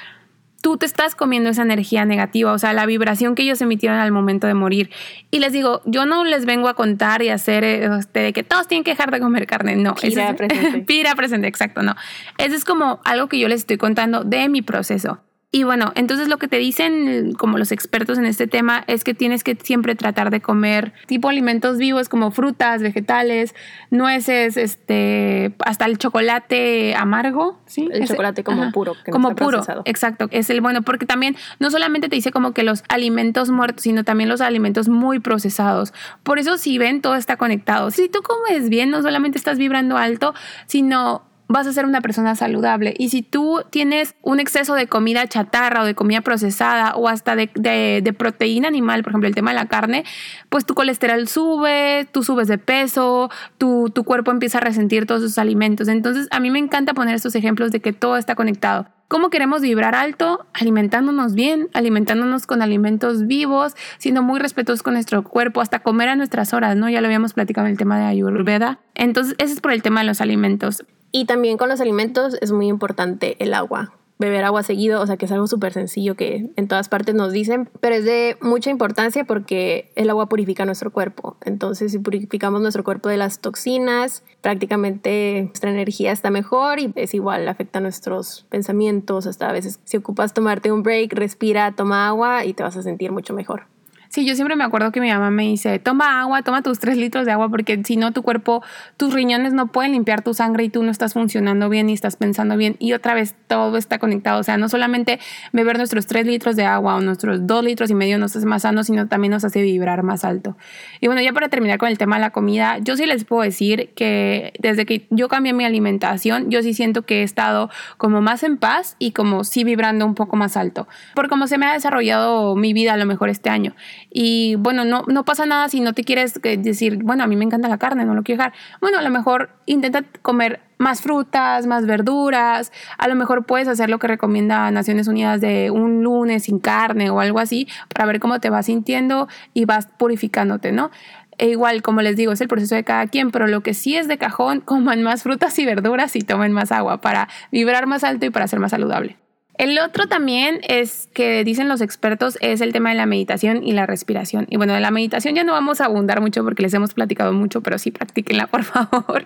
tú 0.61 0.77
te 0.77 0.85
estás 0.85 1.15
comiendo 1.15 1.49
esa 1.49 1.63
energía 1.63 2.05
negativa, 2.05 2.53
o 2.53 2.57
sea, 2.57 2.71
la 2.71 2.85
vibración 2.85 3.35
que 3.35 3.43
ellos 3.43 3.61
emitieron 3.61 3.99
al 3.99 4.13
momento 4.13 4.47
de 4.47 4.53
morir. 4.53 4.89
Y 5.29 5.39
les 5.39 5.51
digo, 5.51 5.81
yo 5.83 6.05
no 6.05 6.23
les 6.23 6.45
vengo 6.45 6.69
a 6.69 6.75
contar 6.75 7.21
y 7.23 7.29
hacer 7.29 7.65
este, 7.65 8.21
de 8.21 8.33
que 8.33 8.43
todos 8.43 8.69
tienen 8.69 8.85
que 8.85 8.91
dejar 8.91 9.11
de 9.11 9.19
comer 9.19 9.47
carne, 9.47 9.75
no. 9.75 9.95
Pira 9.95 10.33
presente. 10.33 10.79
Pira 10.87 11.13
presente, 11.13 11.49
exacto, 11.49 11.83
no. 11.83 11.93
Eso 12.37 12.55
es 12.55 12.63
como 12.63 13.01
algo 13.03 13.27
que 13.27 13.37
yo 13.37 13.49
les 13.49 13.59
estoy 13.59 13.77
contando 13.77 14.23
de 14.23 14.47
mi 14.47 14.61
proceso. 14.61 15.19
Y 15.51 15.63
bueno, 15.63 15.93
entonces 15.95 16.27
lo 16.27 16.37
que 16.37 16.49
te 16.49 16.57
dicen 16.57 17.33
como 17.33 17.57
los 17.57 17.71
expertos 17.71 18.17
en 18.17 18.25
este 18.25 18.45
tema 18.45 18.83
es 18.87 19.05
que 19.05 19.13
tienes 19.13 19.43
que 19.43 19.55
siempre 19.55 19.95
tratar 19.95 20.29
de 20.29 20.41
comer 20.41 20.91
tipo 21.07 21.29
alimentos 21.29 21.77
vivos 21.77 22.09
como 22.09 22.31
frutas, 22.31 22.81
vegetales, 22.81 23.55
nueces, 23.89 24.57
este, 24.57 25.55
hasta 25.59 25.85
el 25.85 25.97
chocolate 25.97 26.93
amargo, 26.95 27.57
¿sí? 27.67 27.87
El 27.91 28.05
chocolate 28.05 28.43
como 28.43 28.71
puro. 28.71 28.95
Que 29.05 29.11
como 29.11 29.33
puro, 29.33 29.63
exacto. 29.85 30.27
Es 30.31 30.49
el 30.49 30.59
bueno, 30.59 30.81
porque 30.81 31.05
también 31.05 31.37
no 31.59 31.71
solamente 31.71 32.09
te 32.09 32.17
dice 32.17 32.31
como 32.31 32.51
que 32.51 32.63
los 32.63 32.83
alimentos 32.89 33.49
muertos, 33.49 33.83
sino 33.83 34.03
también 34.03 34.29
los 34.29 34.41
alimentos 34.41 34.89
muy 34.89 35.19
procesados. 35.19 35.93
Por 36.23 36.37
eso 36.37 36.57
si 36.57 36.77
ven, 36.77 37.01
todo 37.01 37.15
está 37.15 37.37
conectado. 37.37 37.91
Si 37.91 38.09
tú 38.09 38.21
comes 38.23 38.69
bien, 38.69 38.89
no 38.89 39.01
solamente 39.01 39.37
estás 39.37 39.57
vibrando 39.57 39.95
alto, 39.97 40.33
sino 40.65 41.23
vas 41.47 41.67
a 41.67 41.73
ser 41.73 41.85
una 41.85 42.01
persona 42.01 42.35
saludable. 42.35 42.93
Y 42.97 43.09
si 43.09 43.21
tú 43.21 43.63
tienes 43.69 44.15
un 44.21 44.39
exceso 44.39 44.73
de 44.73 44.87
comida 44.87 45.27
chatarra 45.27 45.81
o 45.81 45.85
de 45.85 45.95
comida 45.95 46.21
procesada 46.21 46.95
o 46.95 47.07
hasta 47.07 47.35
de, 47.35 48.15
proteína 48.17 48.67
animal, 48.67 49.03
por 49.03 49.11
ejemplo, 49.11 49.27
el 49.27 49.35
tema 49.35 49.51
de 49.51 49.55
la 49.55 49.67
carne, 49.67 50.03
pues 50.49 50.65
tu 50.65 50.73
colesterol 50.73 51.27
sube, 51.27 52.07
tú 52.11 52.23
subes 52.23 52.47
de 52.47 52.57
peso, 52.57 53.29
tu, 53.57 53.89
tu 53.93 54.03
cuerpo 54.03 54.31
empieza 54.31 54.57
a 54.57 54.61
resentir 54.61 55.05
todos 55.05 55.23
esos 55.23 55.37
alimentos. 55.37 55.87
Entonces, 55.87 56.27
a 56.31 56.39
mí 56.39 56.49
me 56.49 56.59
encanta 56.59 56.93
poner 56.93 57.15
estos 57.15 57.35
ejemplos 57.35 57.71
de 57.71 57.79
que 57.79 57.93
todo 57.93 58.17
está 58.17 58.35
conectado. 58.35 58.87
¿Cómo 59.07 59.29
queremos 59.29 59.61
vibrar 59.61 59.93
alto? 59.93 60.47
Alimentándonos 60.53 61.35
bien, 61.35 61.69
alimentándonos 61.73 62.47
con 62.47 62.63
alimentos 62.63 63.27
vivos, 63.27 63.75
siendo 63.99 64.23
muy 64.23 64.39
respetuosos 64.39 64.81
con 64.81 64.95
nuestro 64.95 65.23
cuerpo, 65.23 65.61
hasta 65.61 65.79
comer 65.79 66.09
a 66.09 66.15
nuestras 66.15 66.53
horas, 66.53 66.75
¿no? 66.75 66.89
Ya 66.89 67.01
lo 67.01 67.07
habíamos 67.07 67.33
platicado 67.33 67.67
en 67.67 67.73
el 67.73 67.77
tema 67.77 67.99
de 67.99 68.05
Ayurveda. 68.05 68.79
Entonces, 68.95 69.35
ese 69.37 69.53
es 69.53 69.61
por 69.61 69.73
el 69.73 69.83
tema 69.83 69.99
de 69.99 70.07
los 70.07 70.21
alimentos. 70.21 70.85
Y 71.15 71.23
también 71.23 71.55
con 71.55 71.69
los 71.69 71.79
alimentos 71.79 72.35
es 72.41 72.51
muy 72.51 72.67
importante 72.67 73.37
el 73.39 73.53
agua. 73.53 73.93
Beber 74.19 74.43
agua 74.43 74.63
seguido, 74.63 75.01
o 75.01 75.07
sea 75.07 75.15
que 75.15 75.27
es 75.27 75.31
algo 75.31 75.47
súper 75.47 75.71
sencillo 75.71 76.15
que 76.15 76.49
en 76.57 76.67
todas 76.67 76.89
partes 76.89 77.15
nos 77.15 77.31
dicen, 77.31 77.69
pero 77.79 77.95
es 77.95 78.03
de 78.03 78.35
mucha 78.41 78.69
importancia 78.69 79.23
porque 79.23 79.93
el 79.95 80.09
agua 80.09 80.27
purifica 80.27 80.65
nuestro 80.65 80.91
cuerpo. 80.91 81.37
Entonces, 81.45 81.93
si 81.93 81.99
purificamos 81.99 82.59
nuestro 82.59 82.83
cuerpo 82.83 83.07
de 83.07 83.15
las 83.15 83.39
toxinas, 83.39 84.23
prácticamente 84.41 85.43
nuestra 85.45 85.71
energía 85.71 86.11
está 86.11 86.31
mejor 86.31 86.79
y 86.79 86.91
es 86.95 87.13
igual, 87.13 87.47
afecta 87.47 87.79
nuestros 87.79 88.45
pensamientos. 88.49 89.25
Hasta 89.25 89.47
a 89.47 89.53
veces, 89.53 89.79
si 89.85 89.95
ocupas 89.95 90.33
tomarte 90.33 90.73
un 90.73 90.83
break, 90.83 91.13
respira, 91.13 91.73
toma 91.77 92.09
agua 92.09 92.43
y 92.43 92.53
te 92.53 92.63
vas 92.63 92.75
a 92.75 92.83
sentir 92.83 93.13
mucho 93.13 93.33
mejor. 93.33 93.67
Sí, 94.15 94.25
yo 94.25 94.33
siempre 94.35 94.55
me 94.55 94.63
acuerdo 94.63 94.93
que 94.93 95.01
mi 95.01 95.11
mamá 95.11 95.29
me 95.29 95.43
dice, 95.43 95.77
toma 95.77 96.21
agua, 96.21 96.41
toma 96.41 96.61
tus 96.61 96.79
tres 96.79 96.95
litros 96.95 97.25
de 97.25 97.33
agua, 97.33 97.49
porque 97.49 97.81
si 97.83 97.97
no 97.97 98.13
tu 98.13 98.21
cuerpo, 98.21 98.63
tus 98.95 99.13
riñones 99.13 99.51
no 99.51 99.67
pueden 99.67 99.91
limpiar 99.91 100.21
tu 100.21 100.33
sangre 100.33 100.63
y 100.63 100.69
tú 100.69 100.83
no 100.83 100.91
estás 100.91 101.11
funcionando 101.11 101.67
bien 101.67 101.89
y 101.89 101.93
estás 101.93 102.15
pensando 102.15 102.55
bien. 102.55 102.77
Y 102.79 102.93
otra 102.93 103.13
vez 103.13 103.35
todo 103.47 103.75
está 103.75 103.99
conectado. 103.99 104.39
O 104.39 104.43
sea, 104.43 104.55
no 104.55 104.69
solamente 104.69 105.19
beber 105.51 105.75
nuestros 105.75 106.07
tres 106.07 106.25
litros 106.25 106.55
de 106.55 106.63
agua 106.63 106.95
o 106.95 107.01
nuestros 107.01 107.45
dos 107.45 107.61
litros 107.61 107.89
y 107.89 107.93
medio 107.93 108.17
nos 108.17 108.33
hace 108.33 108.45
más 108.45 108.61
sano, 108.61 108.85
sino 108.85 109.09
también 109.09 109.31
nos 109.31 109.43
hace 109.43 109.61
vibrar 109.61 110.01
más 110.01 110.23
alto. 110.23 110.55
Y 111.01 111.07
bueno, 111.07 111.21
ya 111.21 111.33
para 111.33 111.49
terminar 111.49 111.77
con 111.77 111.89
el 111.89 111.97
tema 111.97 112.15
de 112.15 112.21
la 112.21 112.29
comida, 112.29 112.77
yo 112.77 112.95
sí 112.95 113.05
les 113.05 113.25
puedo 113.25 113.41
decir 113.41 113.89
que 113.97 114.53
desde 114.59 114.85
que 114.85 115.07
yo 115.09 115.27
cambié 115.27 115.51
mi 115.51 115.65
alimentación, 115.65 116.49
yo 116.49 116.61
sí 116.61 116.73
siento 116.73 117.01
que 117.01 117.19
he 117.19 117.23
estado 117.23 117.69
como 117.97 118.21
más 118.21 118.43
en 118.43 118.55
paz 118.55 118.95
y 118.97 119.11
como 119.11 119.43
sí 119.43 119.65
vibrando 119.65 120.05
un 120.05 120.15
poco 120.15 120.37
más 120.37 120.55
alto. 120.55 120.87
Por 121.15 121.27
cómo 121.27 121.47
se 121.47 121.57
me 121.57 121.65
ha 121.65 121.73
desarrollado 121.73 122.55
mi 122.55 122.71
vida 122.71 122.93
a 122.93 122.97
lo 122.97 123.05
mejor 123.05 123.27
este 123.27 123.49
año. 123.49 123.75
Y 124.09 124.55
bueno, 124.55 124.85
no, 124.85 125.03
no 125.07 125.25
pasa 125.25 125.45
nada 125.45 125.69
si 125.69 125.81
no 125.81 125.93
te 125.93 126.03
quieres 126.03 126.39
eh, 126.43 126.57
decir, 126.57 127.03
bueno, 127.03 127.23
a 127.23 127.27
mí 127.27 127.35
me 127.35 127.45
encanta 127.45 127.67
la 127.67 127.77
carne, 127.77 128.05
no 128.05 128.13
lo 128.13 128.23
quiero 128.23 128.39
dejar. 128.39 128.53
Bueno, 128.81 128.99
a 128.99 129.01
lo 129.01 129.09
mejor 129.09 129.49
intenta 129.65 130.03
comer 130.21 130.61
más 130.77 131.01
frutas, 131.01 131.65
más 131.65 131.85
verduras. 131.85 132.71
A 132.97 133.07
lo 133.07 133.15
mejor 133.15 133.45
puedes 133.45 133.67
hacer 133.67 133.89
lo 133.89 133.99
que 133.99 134.07
recomienda 134.07 134.69
Naciones 134.71 135.07
Unidas 135.07 135.41
de 135.41 135.71
un 135.71 136.03
lunes 136.03 136.43
sin 136.43 136.59
carne 136.59 137.09
o 137.09 137.19
algo 137.19 137.39
así 137.39 137.67
para 137.93 138.05
ver 138.05 138.19
cómo 138.19 138.39
te 138.39 138.49
vas 138.49 138.67
sintiendo 138.67 139.27
y 139.53 139.65
vas 139.65 139.87
purificándote, 139.97 140.71
¿no? 140.71 140.91
E 141.37 141.49
igual, 141.49 141.81
como 141.81 142.01
les 142.01 142.15
digo, 142.15 142.31
es 142.31 142.41
el 142.41 142.47
proceso 142.47 142.75
de 142.75 142.83
cada 142.83 143.07
quien, 143.07 143.31
pero 143.31 143.47
lo 143.47 143.61
que 143.61 143.73
sí 143.73 143.97
es 143.97 144.07
de 144.07 144.17
cajón, 144.17 144.61
coman 144.65 145.03
más 145.03 145.23
frutas 145.23 145.57
y 145.59 145.65
verduras 145.65 146.15
y 146.15 146.21
tomen 146.21 146.51
más 146.51 146.71
agua 146.71 147.01
para 147.01 147.27
vibrar 147.51 147.87
más 147.87 148.03
alto 148.03 148.25
y 148.25 148.29
para 148.29 148.47
ser 148.47 148.59
más 148.59 148.71
saludable. 148.71 149.17
El 149.57 149.79
otro 149.79 150.07
también 150.07 150.59
es 150.67 151.07
que 151.13 151.45
dicen 151.45 151.69
los 151.69 151.79
expertos 151.79 152.37
es 152.41 152.59
el 152.59 152.73
tema 152.73 152.89
de 152.89 152.95
la 152.95 153.05
meditación 153.05 153.63
y 153.63 153.71
la 153.71 153.85
respiración. 153.85 154.47
Y 154.49 154.57
bueno, 154.57 154.73
de 154.73 154.81
la 154.81 154.91
meditación 154.91 155.33
ya 155.33 155.45
no 155.45 155.53
vamos 155.53 155.79
a 155.79 155.85
abundar 155.85 156.19
mucho 156.19 156.43
porque 156.43 156.61
les 156.61 156.73
hemos 156.73 156.93
platicado 156.93 157.31
mucho, 157.31 157.61
pero 157.61 157.77
sí 157.77 157.91
practíquenla 157.91 158.47
por 158.55 158.63
favor. 158.63 159.25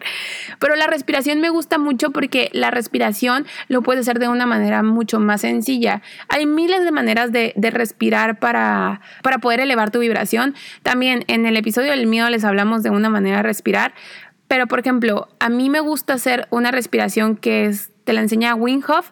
Pero 0.60 0.76
la 0.76 0.86
respiración 0.86 1.42
me 1.42 1.50
gusta 1.50 1.80
mucho 1.80 2.12
porque 2.12 2.50
la 2.54 2.70
respiración 2.70 3.48
lo 3.70 3.82
puedes 3.82 4.02
hacer 4.02 4.20
de 4.20 4.28
una 4.28 4.46
manera 4.46 4.84
mucho 4.84 5.20
más 5.20 5.42
sencilla. 5.42 6.04
Hay 6.28 6.46
miles 6.46 6.84
de 6.84 6.92
maneras 6.92 7.32
de, 7.32 7.54
respirar 7.72 8.40
para, 8.40 9.02
para 9.24 9.40
poder 9.40 9.60
elevar 9.62 9.90
tu 9.90 10.00
vibración. 10.00 10.54
También 10.84 11.24
en 11.28 11.46
el 11.46 11.58
episodio 11.58 11.92
del 11.92 12.08
miedo 12.08 12.30
les 12.30 12.44
hablamos 12.44 12.84
de 12.84 12.92
una 12.92 13.10
manera 13.10 13.38
de 13.38 13.44
respirar. 13.44 13.94
Pero 14.48 14.68
por 14.68 14.80
ejemplo, 14.80 15.28
a 15.40 15.50
mí 15.50 15.70
me 15.70 15.80
gusta 15.80 16.14
hacer 16.14 16.48
una 16.50 16.72
respiración 16.72 17.36
que 17.36 17.66
es, 17.66 17.92
te 18.04 18.14
la 18.14 18.22
enseña 18.22 18.56
Wim 18.56 18.82
Hof 18.88 19.12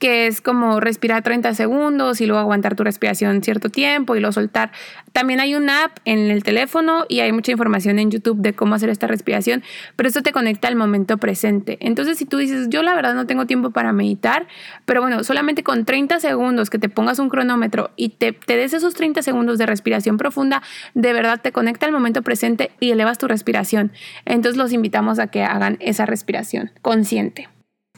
que 0.00 0.26
es 0.26 0.40
como 0.40 0.80
respirar 0.80 1.22
30 1.22 1.54
segundos 1.54 2.20
y 2.22 2.26
luego 2.26 2.40
aguantar 2.40 2.74
tu 2.74 2.82
respiración 2.82 3.42
cierto 3.42 3.68
tiempo 3.68 4.16
y 4.16 4.20
luego 4.20 4.32
soltar. 4.32 4.72
También 5.12 5.40
hay 5.40 5.54
una 5.54 5.84
app 5.84 5.98
en 6.06 6.30
el 6.30 6.42
teléfono 6.42 7.04
y 7.08 7.20
hay 7.20 7.32
mucha 7.32 7.52
información 7.52 7.98
en 7.98 8.10
YouTube 8.10 8.38
de 8.38 8.54
cómo 8.54 8.74
hacer 8.74 8.88
esta 8.88 9.06
respiración, 9.06 9.62
pero 9.96 10.08
esto 10.08 10.22
te 10.22 10.32
conecta 10.32 10.68
al 10.68 10.74
momento 10.74 11.18
presente. 11.18 11.76
Entonces, 11.80 12.16
si 12.16 12.24
tú 12.24 12.38
dices, 12.38 12.68
yo 12.70 12.82
la 12.82 12.94
verdad 12.94 13.14
no 13.14 13.26
tengo 13.26 13.46
tiempo 13.46 13.70
para 13.70 13.92
meditar, 13.92 14.48
pero 14.86 15.02
bueno, 15.02 15.22
solamente 15.22 15.62
con 15.62 15.84
30 15.84 16.18
segundos 16.18 16.70
que 16.70 16.78
te 16.78 16.88
pongas 16.88 17.18
un 17.18 17.28
cronómetro 17.28 17.90
y 17.94 18.08
te, 18.08 18.32
te 18.32 18.56
des 18.56 18.72
esos 18.72 18.94
30 18.94 19.20
segundos 19.20 19.58
de 19.58 19.66
respiración 19.66 20.16
profunda, 20.16 20.62
de 20.94 21.12
verdad 21.12 21.40
te 21.42 21.52
conecta 21.52 21.84
al 21.84 21.92
momento 21.92 22.22
presente 22.22 22.70
y 22.80 22.90
elevas 22.90 23.18
tu 23.18 23.28
respiración. 23.28 23.92
Entonces, 24.24 24.56
los 24.56 24.72
invitamos 24.72 25.18
a 25.18 25.26
que 25.26 25.44
hagan 25.44 25.76
esa 25.80 26.06
respiración 26.06 26.72
consciente. 26.80 27.48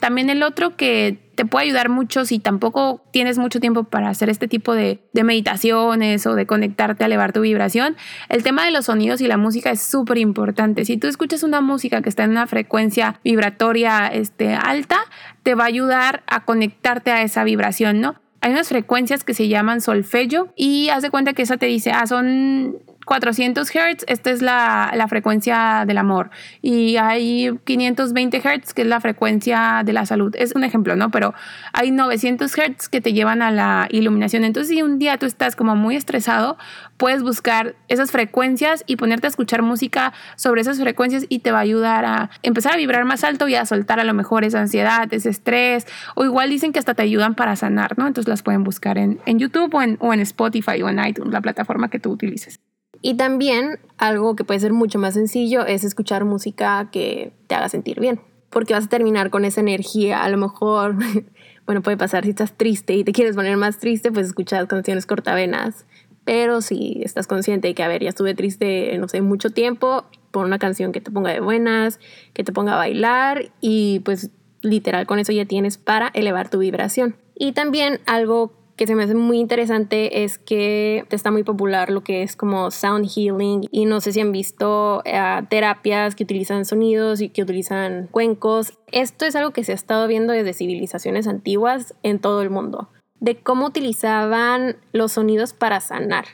También 0.03 0.29
el 0.29 0.43
otro 0.43 0.75
que 0.75 1.17
te 1.35 1.45
puede 1.45 1.67
ayudar 1.67 1.87
mucho 1.87 2.25
si 2.25 2.37
tampoco 2.37 3.01
tienes 3.13 3.37
mucho 3.37 3.61
tiempo 3.61 3.85
para 3.85 4.09
hacer 4.09 4.29
este 4.29 4.49
tipo 4.49 4.73
de, 4.73 4.99
meditaciones 5.13 6.27
o 6.27 6.35
de 6.35 6.45
conectarte 6.45 7.05
a 7.05 7.07
elevar 7.07 7.31
tu 7.31 7.39
vibración. 7.39 7.95
El 8.27 8.43
tema 8.43 8.65
de 8.65 8.71
los 8.71 8.87
sonidos 8.87 9.21
y 9.21 9.29
la 9.29 9.37
música 9.37 9.71
es 9.71 9.81
súper 9.81 10.17
importante. 10.17 10.83
Si 10.83 10.97
tú 10.97 11.07
escuchas 11.07 11.41
una 11.41 11.61
música 11.61 12.01
que 12.01 12.09
está 12.09 12.25
en 12.25 12.31
una 12.31 12.47
frecuencia 12.47 13.21
vibratoria 13.23 14.07
este, 14.07 14.53
alta, 14.55 14.99
te 15.41 15.55
va 15.55 15.63
a 15.63 15.67
ayudar 15.67 16.21
a 16.27 16.43
conectarte 16.43 17.11
a 17.11 17.21
esa 17.21 17.45
vibración, 17.45 18.01
¿no? 18.01 18.15
Hay 18.41 18.51
unas 18.51 18.67
frecuencias 18.67 19.23
que 19.23 19.33
se 19.33 19.47
llaman 19.47 19.79
solfeggio 19.79 20.51
y 20.57 20.89
haz 20.89 21.01
de 21.01 21.11
cuenta 21.11 21.31
que 21.31 21.43
esa 21.43 21.55
te 21.55 21.67
dice, 21.67 21.91
ah, 21.91 22.05
son 22.07 22.75
400 23.05 23.69
Hz, 23.69 24.05
esta 24.07 24.31
es 24.31 24.41
la, 24.41 24.91
la, 24.95 25.07
frecuencia 25.07 25.83
del 25.85 25.97
amor. 25.97 26.29
Y 26.61 26.97
hay 26.97 27.57
520 27.63 28.39
Hz, 28.39 28.73
que 28.73 28.83
es 28.83 28.87
la 28.87 28.99
frecuencia 29.01 29.81
de 29.85 29.93
la 29.93 30.05
salud. 30.05 30.35
Es 30.37 30.53
un 30.55 30.63
ejemplo, 30.63 30.95
¿no? 30.95 31.11
Pero 31.11 31.33
hay 31.73 31.91
900 31.91 32.51
Hz 32.51 32.89
que 32.89 33.01
te 33.01 33.13
llevan 33.13 33.41
a 33.41 33.51
la 33.51 33.87
iluminación. 33.91 34.43
Entonces, 34.43 34.75
si 34.75 34.81
un 34.81 34.99
día 34.99 35.17
tú 35.17 35.25
estás 35.25 35.55
como 35.55 35.75
muy 35.75 35.95
estresado, 35.95 36.57
puedes 36.97 37.23
buscar 37.23 37.75
esas 37.87 38.11
frecuencias 38.11 38.83
y 38.87 38.95
ponerte 38.95 39.27
a 39.27 39.29
escuchar 39.29 39.61
música 39.61 40.13
sobre 40.35 40.61
esas 40.61 40.79
frecuencias 40.79 41.25
y 41.29 41.39
te 41.39 41.51
va 41.51 41.59
a 41.59 41.61
ayudar 41.61 42.05
a 42.05 42.29
empezar 42.41 42.73
a 42.73 42.77
vibrar 42.77 43.05
más 43.05 43.23
alto 43.23 43.47
y 43.47 43.55
a 43.55 43.65
soltar 43.65 43.99
a 43.99 44.03
lo 44.03 44.13
mejor 44.13 44.43
esa 44.43 44.59
ansiedad, 44.59 45.11
ese 45.13 45.29
estrés. 45.29 45.85
O 46.15 46.23
igual 46.23 46.49
dicen 46.49 46.71
que 46.71 46.79
hasta 46.79 46.93
te 46.93 47.03
ayudan 47.03 47.35
para 47.35 47.55
sanar, 47.55 47.97
¿no? 47.97 48.07
Entonces 48.07 48.29
las 48.29 48.43
pueden 48.43 48.63
buscar 48.63 48.97
en, 48.97 49.19
en 49.25 49.39
YouTube 49.39 49.73
o 49.73 49.81
en, 49.81 49.97
o 49.99 50.13
en 50.13 50.21
Spotify 50.21 50.81
o 50.81 50.89
en 50.89 51.03
iTunes, 51.05 51.33
la 51.33 51.41
plataforma 51.41 51.89
que 51.89 51.99
tú 51.99 52.11
utilices. 52.11 52.59
Y 53.05 53.15
también 53.15 53.79
algo 53.97 54.35
que 54.37 54.45
puede 54.45 54.61
ser 54.61 54.71
mucho 54.71 54.97
más 54.97 55.13
sencillo 55.13 55.65
es 55.65 55.83
escuchar 55.83 56.23
música 56.23 56.89
que 56.89 57.33
te 57.47 57.55
haga 57.55 57.67
sentir 57.67 57.99
bien, 57.99 58.21
porque 58.49 58.73
vas 58.73 58.85
a 58.85 58.87
terminar 58.87 59.29
con 59.29 59.43
esa 59.43 59.59
energía. 59.59 60.23
A 60.23 60.29
lo 60.29 60.37
mejor, 60.37 60.95
bueno, 61.65 61.81
puede 61.81 61.97
pasar 61.97 62.23
si 62.23 62.29
estás 62.29 62.53
triste 62.53 62.93
y 62.93 63.03
te 63.03 63.11
quieres 63.11 63.35
poner 63.35 63.57
más 63.57 63.77
triste, 63.77 64.09
pues 64.09 64.27
escuchas 64.27 64.67
canciones 64.67 65.05
cortavenas. 65.05 65.85
Pero 66.23 66.61
si 66.61 67.01
estás 67.03 67.27
consciente 67.27 67.67
de 67.67 67.75
que, 67.75 67.83
a 67.83 67.89
ver, 67.89 68.01
ya 68.01 68.09
estuve 68.09 68.35
triste, 68.35 68.97
no 68.97 69.09
sé, 69.09 69.21
mucho 69.21 69.49
tiempo, 69.49 70.05
pon 70.31 70.45
una 70.45 70.57
canción 70.57 70.93
que 70.93 71.01
te 71.01 71.11
ponga 71.11 71.33
de 71.33 71.41
buenas, 71.41 71.99
que 72.31 72.45
te 72.45 72.53
ponga 72.53 72.75
a 72.75 72.77
bailar 72.77 73.51
y 73.59 73.99
pues 74.05 74.31
literal 74.61 75.05
con 75.07 75.19
eso 75.19 75.33
ya 75.33 75.43
tienes 75.43 75.77
para 75.77 76.07
elevar 76.07 76.47
tu 76.49 76.59
vibración. 76.59 77.17
Y 77.35 77.51
también 77.51 77.99
algo 78.05 78.53
que 78.75 78.87
se 78.87 78.95
me 78.95 79.03
hace 79.03 79.13
muy 79.13 79.39
interesante 79.39 80.23
es 80.23 80.37
que 80.37 81.05
está 81.11 81.31
muy 81.31 81.43
popular 81.43 81.91
lo 81.91 82.03
que 82.03 82.23
es 82.23 82.35
como 82.35 82.71
sound 82.71 83.07
healing 83.07 83.67
y 83.71 83.85
no 83.85 84.01
sé 84.01 84.11
si 84.11 84.19
han 84.19 84.31
visto 84.31 85.01
eh, 85.05 85.41
terapias 85.49 86.15
que 86.15 86.23
utilizan 86.23 86.65
sonidos 86.65 87.21
y 87.21 87.29
que 87.29 87.43
utilizan 87.43 88.07
cuencos. 88.11 88.73
Esto 88.91 89.25
es 89.25 89.35
algo 89.35 89.51
que 89.51 89.63
se 89.63 89.73
ha 89.73 89.75
estado 89.75 90.07
viendo 90.07 90.33
desde 90.33 90.53
civilizaciones 90.53 91.27
antiguas 91.27 91.93
en 92.03 92.19
todo 92.19 92.41
el 92.41 92.49
mundo, 92.49 92.89
de 93.19 93.37
cómo 93.37 93.67
utilizaban 93.67 94.77
los 94.91 95.13
sonidos 95.13 95.53
para 95.53 95.79
sanar. 95.79 96.25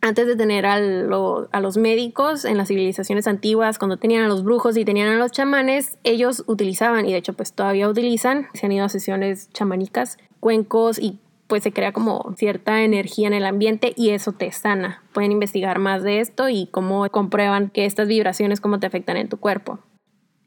Antes 0.00 0.26
de 0.26 0.36
tener 0.36 0.66
a, 0.66 0.74
a 0.74 1.60
los 1.60 1.76
médicos 1.78 2.44
en 2.44 2.58
las 2.58 2.68
civilizaciones 2.68 3.26
antiguas, 3.26 3.78
cuando 3.78 3.96
tenían 3.96 4.24
a 4.24 4.28
los 4.28 4.44
brujos 4.44 4.76
y 4.76 4.84
tenían 4.84 5.08
a 5.08 5.16
los 5.16 5.32
chamanes, 5.32 5.96
ellos 6.04 6.44
utilizaban, 6.46 7.06
y 7.06 7.12
de 7.12 7.18
hecho 7.18 7.32
pues 7.32 7.54
todavía 7.54 7.88
utilizan, 7.88 8.48
se 8.52 8.66
han 8.66 8.72
ido 8.72 8.84
a 8.84 8.90
sesiones 8.90 9.48
chamánicas, 9.54 10.18
cuencos 10.40 10.98
y 10.98 11.20
pues 11.46 11.62
se 11.62 11.72
crea 11.72 11.92
como 11.92 12.34
cierta 12.36 12.82
energía 12.82 13.26
en 13.26 13.34
el 13.34 13.44
ambiente 13.44 13.92
y 13.96 14.10
eso 14.10 14.32
te 14.32 14.50
sana. 14.52 15.02
Pueden 15.12 15.32
investigar 15.32 15.78
más 15.78 16.02
de 16.02 16.20
esto 16.20 16.48
y 16.48 16.66
cómo 16.66 17.08
comprueban 17.10 17.70
que 17.70 17.84
estas 17.84 18.08
vibraciones 18.08 18.60
cómo 18.60 18.80
te 18.80 18.86
afectan 18.86 19.16
en 19.16 19.28
tu 19.28 19.38
cuerpo. 19.38 19.78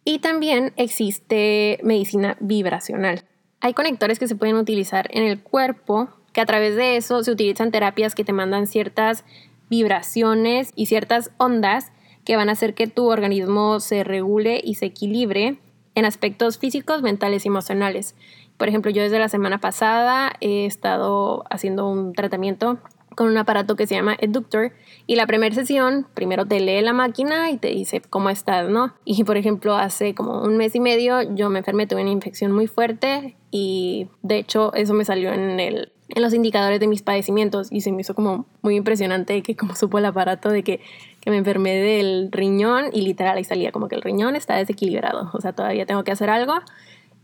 Y 0.04 0.20
también 0.20 0.74
existe 0.78 1.80
medicina 1.84 2.38
vibracional. 2.40 3.24
Hay 3.60 3.74
conectores 3.74 4.20
que 4.20 4.28
se 4.28 4.36
pueden 4.36 4.56
utilizar 4.56 5.10
en 5.12 5.24
el 5.24 5.42
cuerpo 5.42 6.10
que 6.32 6.42
a 6.42 6.46
través 6.46 6.76
de 6.76 6.98
eso 6.98 7.24
se 7.24 7.32
utilizan 7.32 7.72
terapias 7.72 8.16
que 8.16 8.24
te 8.24 8.34
mandan 8.34 8.68
ciertas 8.68 9.26
vibraciones 9.70 10.72
y 10.76 10.86
ciertas 10.86 11.32
ondas 11.38 11.92
que 12.24 12.36
van 12.36 12.50
a 12.50 12.54
hacer 12.54 12.74
que 12.74 12.88
tu 12.88 13.10
organismo 13.10 13.80
se 13.80 14.04
regule 14.04 14.62
y 14.64 14.76
se 14.76 14.86
equilibre 14.86 15.58
en 15.96 16.06
aspectos 16.06 16.58
físicos, 16.58 17.02
mentales 17.02 17.46
y 17.46 17.48
emocionales. 17.48 18.16
Por 18.58 18.68
ejemplo, 18.68 18.92
yo 18.92 19.04
desde 19.04 19.20
la 19.20 19.30
semana 19.30 19.60
pasada 19.60 20.34
he 20.42 20.66
estado 20.66 21.44
haciendo 21.50 21.88
un 21.88 22.14
tratamiento 22.14 22.80
con 23.18 23.30
un 23.30 23.38
aparato 23.38 23.76
que 23.76 23.88
se 23.88 23.96
llama 23.96 24.16
Eductor 24.20 24.74
y 25.08 25.16
la 25.16 25.26
primera 25.26 25.54
sesión 25.54 26.06
primero 26.14 26.46
te 26.46 26.60
lee 26.60 26.82
la 26.82 26.94
máquina 26.94 27.50
y 27.50 27.58
te 27.58 27.70
dice 27.70 28.00
cómo 28.00 28.30
estás, 28.30 28.70
¿no? 28.70 28.94
Y 29.06 29.24
por 29.24 29.38
ejemplo 29.38 29.76
hace 29.76 30.14
como 30.14 30.44
un 30.44 30.56
mes 30.56 30.76
y 30.76 30.80
medio 30.80 31.24
yo 31.34 31.50
me 31.50 31.60
enfermé, 31.60 31.88
tuve 31.88 32.04
una 32.04 32.12
infección 32.12 32.52
muy 32.52 32.68
fuerte 32.68 33.36
y 33.50 34.08
de 34.22 34.38
hecho 34.38 34.72
eso 34.76 34.94
me 34.94 35.04
salió 35.04 35.34
en, 35.34 35.60
el, 35.60 35.92
en 36.10 36.22
los 36.22 36.32
indicadores 36.36 36.80
de 36.80 36.86
mis 36.86 37.02
padecimientos 37.02 37.72
y 37.72 37.82
se 37.82 37.92
me 37.92 38.02
hizo 38.02 38.14
como 38.14 38.46
muy 38.62 38.76
impresionante 38.76 39.42
que 39.42 39.56
como 39.56 39.76
supo 39.76 39.98
el 39.98 40.06
aparato 40.06 40.50
de 40.50 40.62
que, 40.62 40.82
que 41.20 41.32
me 41.32 41.38
enfermé 41.38 41.74
del 41.74 42.30
riñón 42.32 42.92
y 42.94 43.02
literal 43.02 43.38
ahí 43.38 43.44
salía 43.44 43.72
como 43.72 43.88
que 43.88 43.96
el 43.96 44.04
riñón 44.04 44.36
está 44.36 44.58
desequilibrado, 44.58 45.32
o 45.34 45.42
sea 45.42 45.54
todavía 45.54 45.88
tengo 45.88 46.04
que 46.04 46.12
hacer 46.12 46.30
algo 46.30 46.54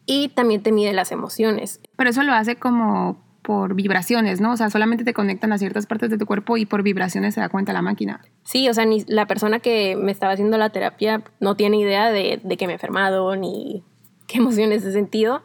y 0.05 0.29
también 0.29 0.63
te 0.63 0.71
mide 0.71 0.93
las 0.93 1.11
emociones. 1.11 1.79
Pero 1.95 2.09
eso 2.09 2.23
lo 2.23 2.33
hace 2.33 2.55
como 2.55 3.21
por 3.41 3.75
vibraciones, 3.75 4.41
¿no? 4.41 4.53
O 4.53 4.57
sea, 4.57 4.69
solamente 4.69 5.03
te 5.03 5.13
conectan 5.13 5.51
a 5.51 5.57
ciertas 5.57 5.85
partes 5.85 6.09
de 6.09 6.17
tu 6.17 6.25
cuerpo 6.25 6.57
y 6.57 6.65
por 6.65 6.81
vibraciones 6.81 7.33
se 7.35 7.41
da 7.41 7.49
cuenta 7.49 7.73
la 7.73 7.81
máquina. 7.81 8.21
Sí, 8.43 8.69
o 8.69 8.73
sea, 8.73 8.85
ni 8.85 9.03
la 9.07 9.27
persona 9.27 9.59
que 9.59 9.95
me 9.95 10.11
estaba 10.11 10.33
haciendo 10.33 10.57
la 10.57 10.69
terapia 10.69 11.21
no 11.39 11.55
tiene 11.55 11.77
idea 11.77 12.09
de, 12.09 12.39
de 12.43 12.57
que 12.57 12.67
me 12.67 12.73
he 12.73 12.75
enfermado 12.75 13.35
ni 13.35 13.83
qué 14.27 14.37
emociones 14.39 14.85
he 14.85 14.93
sentido 14.93 15.43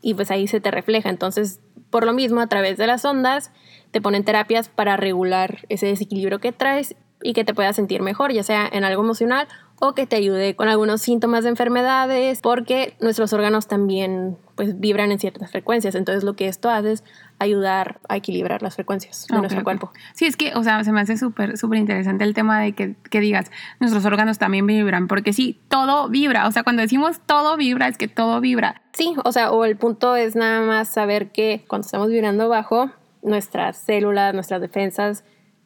y 0.00 0.14
pues 0.14 0.30
ahí 0.30 0.46
se 0.46 0.60
te 0.60 0.70
refleja. 0.70 1.10
Entonces, 1.10 1.60
por 1.90 2.04
lo 2.04 2.12
mismo, 2.12 2.40
a 2.40 2.46
través 2.46 2.78
de 2.78 2.86
las 2.86 3.04
ondas, 3.04 3.50
te 3.90 4.00
ponen 4.00 4.24
terapias 4.24 4.68
para 4.68 4.96
regular 4.96 5.66
ese 5.68 5.86
desequilibrio 5.86 6.38
que 6.38 6.52
traes 6.52 6.96
y 7.22 7.32
que 7.32 7.44
te 7.44 7.54
puedas 7.54 7.76
sentir 7.76 8.02
mejor, 8.02 8.32
ya 8.32 8.42
sea 8.42 8.68
en 8.70 8.84
algo 8.84 9.02
emocional 9.02 9.48
o 9.84 9.94
que 9.94 10.06
te 10.06 10.14
ayude 10.14 10.54
con 10.54 10.68
algunos 10.68 11.02
síntomas 11.02 11.42
de 11.42 11.50
enfermedades, 11.50 12.40
porque 12.40 12.94
nuestros 13.00 13.32
órganos 13.32 13.66
también 13.66 14.38
pues 14.54 14.78
vibran 14.78 15.10
en 15.10 15.18
ciertas 15.18 15.50
frecuencias. 15.50 15.96
Entonces 15.96 16.22
lo 16.22 16.36
que 16.36 16.46
esto 16.46 16.70
hace 16.70 16.92
es 16.92 17.04
ayudar 17.40 17.98
a 18.08 18.16
equilibrar 18.16 18.62
las 18.62 18.76
frecuencias 18.76 19.26
de 19.28 19.38
nuestro 19.38 19.64
cuerpo. 19.64 19.90
Sí, 20.14 20.26
es 20.26 20.36
que, 20.36 20.54
o 20.54 20.62
sea, 20.62 20.84
se 20.84 20.92
me 20.92 21.00
hace 21.00 21.16
súper, 21.16 21.58
súper 21.58 21.80
interesante 21.80 22.22
el 22.22 22.32
tema 22.32 22.60
de 22.60 22.74
que, 22.74 22.94
que, 23.10 23.18
digas, 23.18 23.50
nuestros 23.80 24.04
órganos 24.04 24.38
también 24.38 24.68
vibran, 24.68 25.08
porque 25.08 25.32
sí, 25.32 25.60
todo 25.66 26.08
vibra. 26.08 26.46
O 26.46 26.52
sea, 26.52 26.62
cuando 26.62 26.82
decimos 26.82 27.20
todo 27.26 27.56
vibra, 27.56 27.88
es 27.88 27.98
que 27.98 28.06
todo 28.06 28.40
vibra. 28.40 28.82
Sí, 28.92 29.16
o 29.24 29.32
sea, 29.32 29.50
o 29.50 29.64
el 29.64 29.76
punto 29.76 30.14
es 30.14 30.36
nada 30.36 30.60
más 30.60 30.90
saber 30.90 31.32
que 31.32 31.64
cuando 31.66 31.86
estamos 31.86 32.08
vibrando 32.08 32.48
bajo, 32.48 32.92
nuestras 33.22 33.78
células, 33.78 34.32
nuestras 34.32 34.60
defensas 34.60 35.24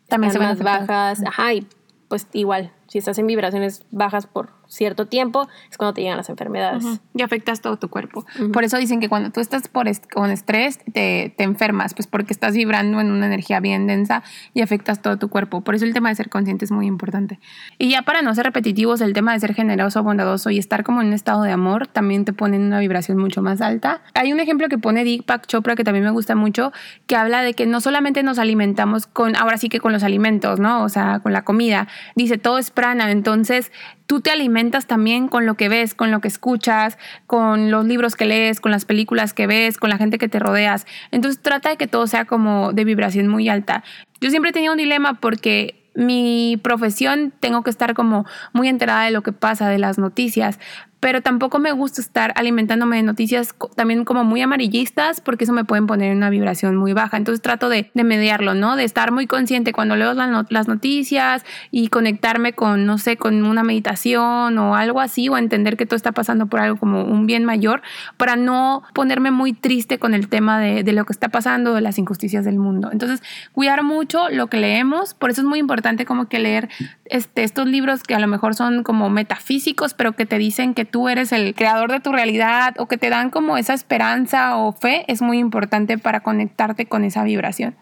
también 0.09 0.33
son 0.33 0.42
más 0.42 0.59
bajas. 0.59 1.23
Ajá, 1.27 1.55
y 1.55 1.66
pues 2.09 2.27
igual 2.33 2.73
si 2.88 2.99
estás 2.99 3.18
en 3.18 3.27
vibraciones 3.27 3.85
bajas 3.90 4.27
por 4.27 4.51
cierto 4.68 5.07
tiempo, 5.07 5.49
es 5.70 5.77
cuando 5.77 5.94
te 5.94 6.03
llegan 6.03 6.16
las 6.16 6.29
enfermedades. 6.29 6.85
Y 7.14 7.22
afectas 7.22 7.61
todo 7.61 7.77
tu 7.79 7.88
cuerpo. 7.88 8.27
Por 8.53 8.64
eso 8.64 8.77
dicen 8.79 9.01
que 9.01 9.09
cuando 9.09 9.31
tú 9.31 9.40
estás 9.40 9.68
por 9.68 9.87
con 10.12 10.31
estrés, 10.31 10.81
te, 10.92 11.33
te, 11.37 11.44
enfermas, 11.44 11.94
pues 11.94 12.09
porque 12.09 12.33
estás 12.33 12.55
vibrando 12.55 13.01
en 13.01 13.11
una 13.11 13.27
energía 13.27 13.61
bien 13.61 13.87
densa 13.87 14.22
y 14.53 14.62
afectas 14.62 15.03
todo 15.03 15.16
tu 15.16 15.29
cuerpo. 15.29 15.61
Por 15.62 15.75
eso 15.75 15.85
el 15.85 15.94
tema 15.94 16.09
de 16.09 16.16
ser 16.16 16.29
consciente 16.29 16.64
es 16.64 16.72
muy 16.72 16.87
importante. 16.87 17.38
Y 17.79 17.90
ya 17.90 18.03
para 18.03 18.22
no 18.22 18.35
ser 18.35 18.44
repetitivos, 18.46 19.01
el 19.01 19.12
tema 19.12 19.33
de 19.33 19.40
ser 19.40 19.55
generoso, 19.55 20.03
bondadoso 20.03 20.51
y 20.51 20.59
estar 20.59 20.83
como 20.83 21.01
en 21.01 21.09
un 21.09 21.12
estado 21.12 21.42
de 21.42 21.53
amor 21.53 21.87
también 21.87 22.25
te 22.25 22.33
pone 22.33 22.57
en 22.57 22.62
una 22.62 22.81
vibración 22.81 23.18
mucho 23.18 23.42
más 23.42 23.61
alta. 23.61 24.03
Hay 24.14 24.33
un 24.33 24.40
ejemplo 24.40 24.68
que 24.68 24.79
pone 24.79 25.05
Deepak 25.05 25.46
Chopra 25.46 25.77
que 25.77 25.85
también 25.85 26.05
me 26.05 26.11
gusta 26.11 26.35
mucho, 26.35 26.72
que 27.07 27.16
habla 27.16 27.42
de 27.42 27.55
que 27.55 27.66
no 27.66 27.81
solamente 27.81 28.22
nos 28.22 28.38
alimentamos 28.38 29.07
con, 29.07 29.37
ahora 29.37 29.59
sí 29.59 29.68
que 29.68 29.81
con 29.81 29.92
los 29.92 30.03
alimentos, 30.03 30.59
¿no? 30.59 30.83
O 30.83 30.88
sea, 30.88 31.20
con 31.20 31.33
la 31.33 31.42
comida. 31.42 31.87
Dice, 32.16 32.38
todo 32.38 32.59
es 32.59 32.70
entonces 33.08 33.72
tú 34.06 34.20
te 34.20 34.30
alimentas 34.30 34.86
también 34.86 35.28
con 35.28 35.46
lo 35.46 35.54
que 35.54 35.68
ves, 35.68 35.94
con 35.94 36.10
lo 36.10 36.20
que 36.20 36.28
escuchas, 36.28 36.98
con 37.26 37.70
los 37.70 37.86
libros 37.86 38.16
que 38.16 38.26
lees, 38.26 38.60
con 38.60 38.70
las 38.70 38.84
películas 38.84 39.32
que 39.32 39.46
ves, 39.46 39.78
con 39.78 39.90
la 39.90 39.96
gente 39.96 40.18
que 40.18 40.28
te 40.28 40.38
rodeas. 40.38 40.86
Entonces 41.10 41.42
trata 41.42 41.70
de 41.70 41.76
que 41.76 41.86
todo 41.86 42.06
sea 42.06 42.24
como 42.24 42.72
de 42.72 42.84
vibración 42.84 43.28
muy 43.28 43.48
alta. 43.48 43.82
Yo 44.20 44.30
siempre 44.30 44.52
tenido 44.52 44.72
un 44.72 44.78
dilema 44.78 45.14
porque 45.14 45.82
mi 45.94 46.60
profesión 46.62 47.32
tengo 47.40 47.62
que 47.62 47.70
estar 47.70 47.94
como 47.94 48.26
muy 48.52 48.68
enterada 48.68 49.04
de 49.04 49.10
lo 49.10 49.22
que 49.22 49.32
pasa, 49.32 49.68
de 49.68 49.78
las 49.78 49.98
noticias, 49.98 50.60
pero 51.00 51.20
tampoco 51.20 51.59
me 51.59 51.72
gusta 51.72 52.00
estar 52.00 52.32
alimentándome 52.37 52.96
de 52.96 53.02
noticias 53.02 53.54
también 53.74 54.04
como 54.04 54.24
muy 54.24 54.40
amarillistas 54.40 55.20
porque 55.20 55.44
eso 55.44 55.52
me 55.52 55.64
pueden 55.64 55.87
poner 55.87 56.12
en 56.12 56.18
una 56.18 56.30
vibración 56.30 56.76
muy 56.76 56.92
baja. 56.94 57.16
Entonces 57.16 57.42
trato 57.42 57.68
de, 57.68 57.90
mediarlo, 57.94 58.54
¿no? 58.54 58.76
De 58.76 58.85
estar 58.85 59.11
muy 59.11 59.26
consciente 59.26 59.72
cuando 59.72 59.96
leo 59.96 60.14
las 60.14 60.68
noticias 60.68 61.44
y 61.70 61.88
conectarme 61.88 62.52
con, 62.52 62.87
no 62.87 62.98
sé, 62.98 63.16
con 63.16 63.44
una 63.44 63.64
meditación 63.64 64.56
o 64.59 64.76
algo 64.76 65.00
así 65.00 65.28
o 65.28 65.37
entender 65.37 65.76
que 65.76 65.87
todo 65.87 65.96
está 65.96 66.12
pasando 66.12 66.46
por 66.46 66.61
algo 66.61 66.78
como 66.78 67.04
un 67.04 67.26
bien 67.26 67.44
mayor 67.44 67.82
para 68.16 68.37
no 68.37 68.82
ponerme 68.94 69.30
muy 69.30 69.52
triste 69.52 69.98
con 69.98 70.14
el 70.14 70.28
tema 70.28 70.61
de, 70.61 70.82
de 70.82 70.92
lo 70.92 71.04
que 71.04 71.12
está 71.12 71.28
pasando, 71.28 71.74
de 71.74 71.80
las 71.80 71.98
injusticias 71.98 72.44
del 72.44 72.59
mundo. 72.59 72.90
Entonces, 72.92 73.22
cuidar 73.52 73.82
mucho 73.82 74.28
lo 74.30 74.46
que 74.46 74.56
leemos, 74.56 75.14
por 75.14 75.30
eso 75.30 75.42
es 75.42 75.46
muy 75.46 75.59
importante 75.59 76.06
como 76.06 76.28
que 76.28 76.38
leer 76.38 76.68
este, 77.04 77.42
estos 77.42 77.66
libros 77.66 78.02
que 78.02 78.14
a 78.14 78.18
lo 78.18 78.26
mejor 78.26 78.54
son 78.54 78.82
como 78.82 79.11
metafísicos, 79.11 79.94
pero 79.94 80.12
que 80.12 80.26
te 80.26 80.38
dicen 80.38 80.74
que 80.74 80.86
tú 80.87 81.09
eres 81.09 81.33
el 81.33 81.55
creador 81.55 81.92
de 81.92 82.01
tu 82.01 82.12
realidad 82.12 82.75
o 82.79 82.87
que 82.87 82.96
te 82.96 83.11
dan 83.11 83.31
como 83.31 83.57
esa 83.59 83.75
esperanza 83.75 84.57
o 84.57 84.72
fe, 84.72 85.05
es 85.09 85.20
muy 85.20 85.38
importante 85.38 85.99
para 85.99 86.20
conectarte 86.20 86.87
con 86.87 87.05
esa 87.05 87.25
vibración. 87.25 87.77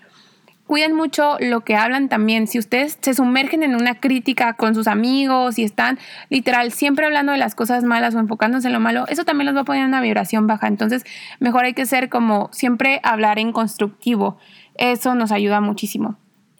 Cuiden 0.67 0.95
mucho 0.95 1.37
lo 1.41 1.61
que 1.61 1.77
hablan 1.77 2.09
también. 2.09 2.47
Si 2.47 2.59
ustedes 2.59 2.97
se 3.01 3.13
sumergen 3.13 3.63
en 3.63 3.75
una 3.75 4.01
crítica 4.01 4.55
con 4.55 4.75
sus 4.75 4.89
amigos 4.89 5.59
y 5.59 5.65
están 5.65 5.99
literal 6.31 6.73
siempre 6.73 7.05
hablando 7.05 7.33
de 7.33 7.39
las 7.39 7.55
cosas 7.55 7.85
malas 7.85 8.15
o 8.15 8.19
enfocándose 8.19 8.69
en 8.69 8.73
lo 8.73 8.81
malo, 8.81 9.05
eso 9.09 9.25
también 9.25 9.47
los 9.47 9.55
va 9.55 9.61
a 9.61 9.65
poner 9.65 9.83
en 9.83 9.89
una 9.89 10.01
vibración 10.01 10.47
baja. 10.47 10.67
Entonces, 10.67 11.05
mejor 11.39 11.67
hay 11.67 11.75
que 11.75 11.85
ser 11.85 12.09
como 12.09 12.49
siempre 12.51 13.01
hablar 13.03 13.39
en 13.39 13.53
constructivo. 13.53 14.39
Eso 14.77 15.15
nos 15.15 15.33
ayuda 15.33 15.61
muchísimo. 15.61 16.17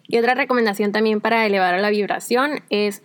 Y 0.07 0.19
otra 0.19 0.35
recomendación 0.35 0.93
también 0.93 1.23
para 1.23 1.47
elevar 1.47 1.81
la 1.81 1.89
vibración 1.89 2.61
es 2.69 3.03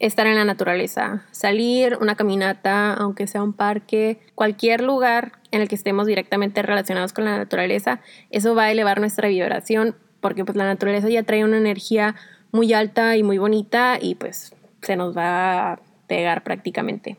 estar 0.00 0.26
en 0.26 0.34
la 0.34 0.44
naturaleza, 0.44 1.22
salir 1.30 1.98
una 2.00 2.16
caminata, 2.16 2.94
aunque 2.94 3.26
sea 3.26 3.42
un 3.42 3.52
parque, 3.52 4.18
cualquier 4.34 4.80
lugar 4.80 5.32
en 5.52 5.60
el 5.60 5.68
que 5.68 5.74
estemos 5.74 6.06
directamente 6.06 6.62
relacionados 6.62 7.12
con 7.12 7.26
la 7.26 7.36
naturaleza, 7.36 8.00
eso 8.30 8.54
va 8.54 8.64
a 8.64 8.70
elevar 8.72 8.98
nuestra 8.98 9.28
vibración 9.28 9.94
porque 10.20 10.44
pues 10.44 10.56
la 10.56 10.64
naturaleza 10.64 11.08
ya 11.08 11.22
trae 11.22 11.44
una 11.44 11.58
energía 11.58 12.16
muy 12.50 12.72
alta 12.72 13.16
y 13.16 13.22
muy 13.22 13.38
bonita 13.38 13.98
y 14.00 14.14
pues 14.14 14.54
se 14.82 14.96
nos 14.96 15.16
va 15.16 15.72
a 15.72 15.80
pegar 16.06 16.42
prácticamente. 16.42 17.18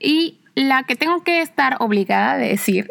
Y 0.00 0.40
la 0.54 0.84
que 0.84 0.96
tengo 0.96 1.22
que 1.22 1.42
estar 1.42 1.76
obligada 1.80 2.32
a 2.32 2.38
decir 2.38 2.90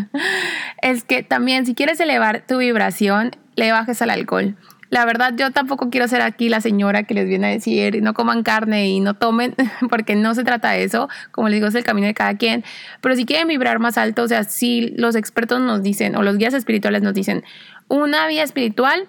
es 0.82 1.04
que 1.04 1.22
también 1.22 1.66
si 1.66 1.74
quieres 1.74 2.00
elevar 2.00 2.46
tu 2.46 2.56
vibración, 2.56 3.32
le 3.54 3.70
bajes 3.70 4.00
al 4.00 4.10
alcohol. 4.10 4.56
La 4.90 5.04
verdad, 5.04 5.34
yo 5.36 5.50
tampoco 5.50 5.90
quiero 5.90 6.06
ser 6.08 6.22
aquí 6.22 6.48
la 6.48 6.60
señora 6.60 7.02
que 7.02 7.14
les 7.14 7.28
viene 7.28 7.48
a 7.48 7.50
decir 7.50 8.02
no 8.02 8.14
coman 8.14 8.42
carne 8.42 8.88
y 8.88 9.00
no 9.00 9.14
tomen, 9.14 9.54
porque 9.90 10.14
no 10.14 10.34
se 10.34 10.44
trata 10.44 10.70
de 10.70 10.84
eso. 10.84 11.08
Como 11.30 11.48
les 11.48 11.56
digo, 11.56 11.68
es 11.68 11.74
el 11.74 11.84
camino 11.84 12.06
de 12.06 12.14
cada 12.14 12.36
quien. 12.36 12.64
Pero 13.00 13.16
si 13.16 13.24
quieren 13.24 13.48
vibrar 13.48 13.78
más 13.78 13.98
alto, 13.98 14.22
o 14.22 14.28
sea, 14.28 14.44
si 14.44 14.92
los 14.96 15.16
expertos 15.16 15.60
nos 15.60 15.82
dicen, 15.82 16.16
o 16.16 16.22
los 16.22 16.38
guías 16.38 16.54
espirituales 16.54 17.02
nos 17.02 17.14
dicen, 17.14 17.44
una 17.88 18.26
vida 18.26 18.42
espiritual 18.42 19.08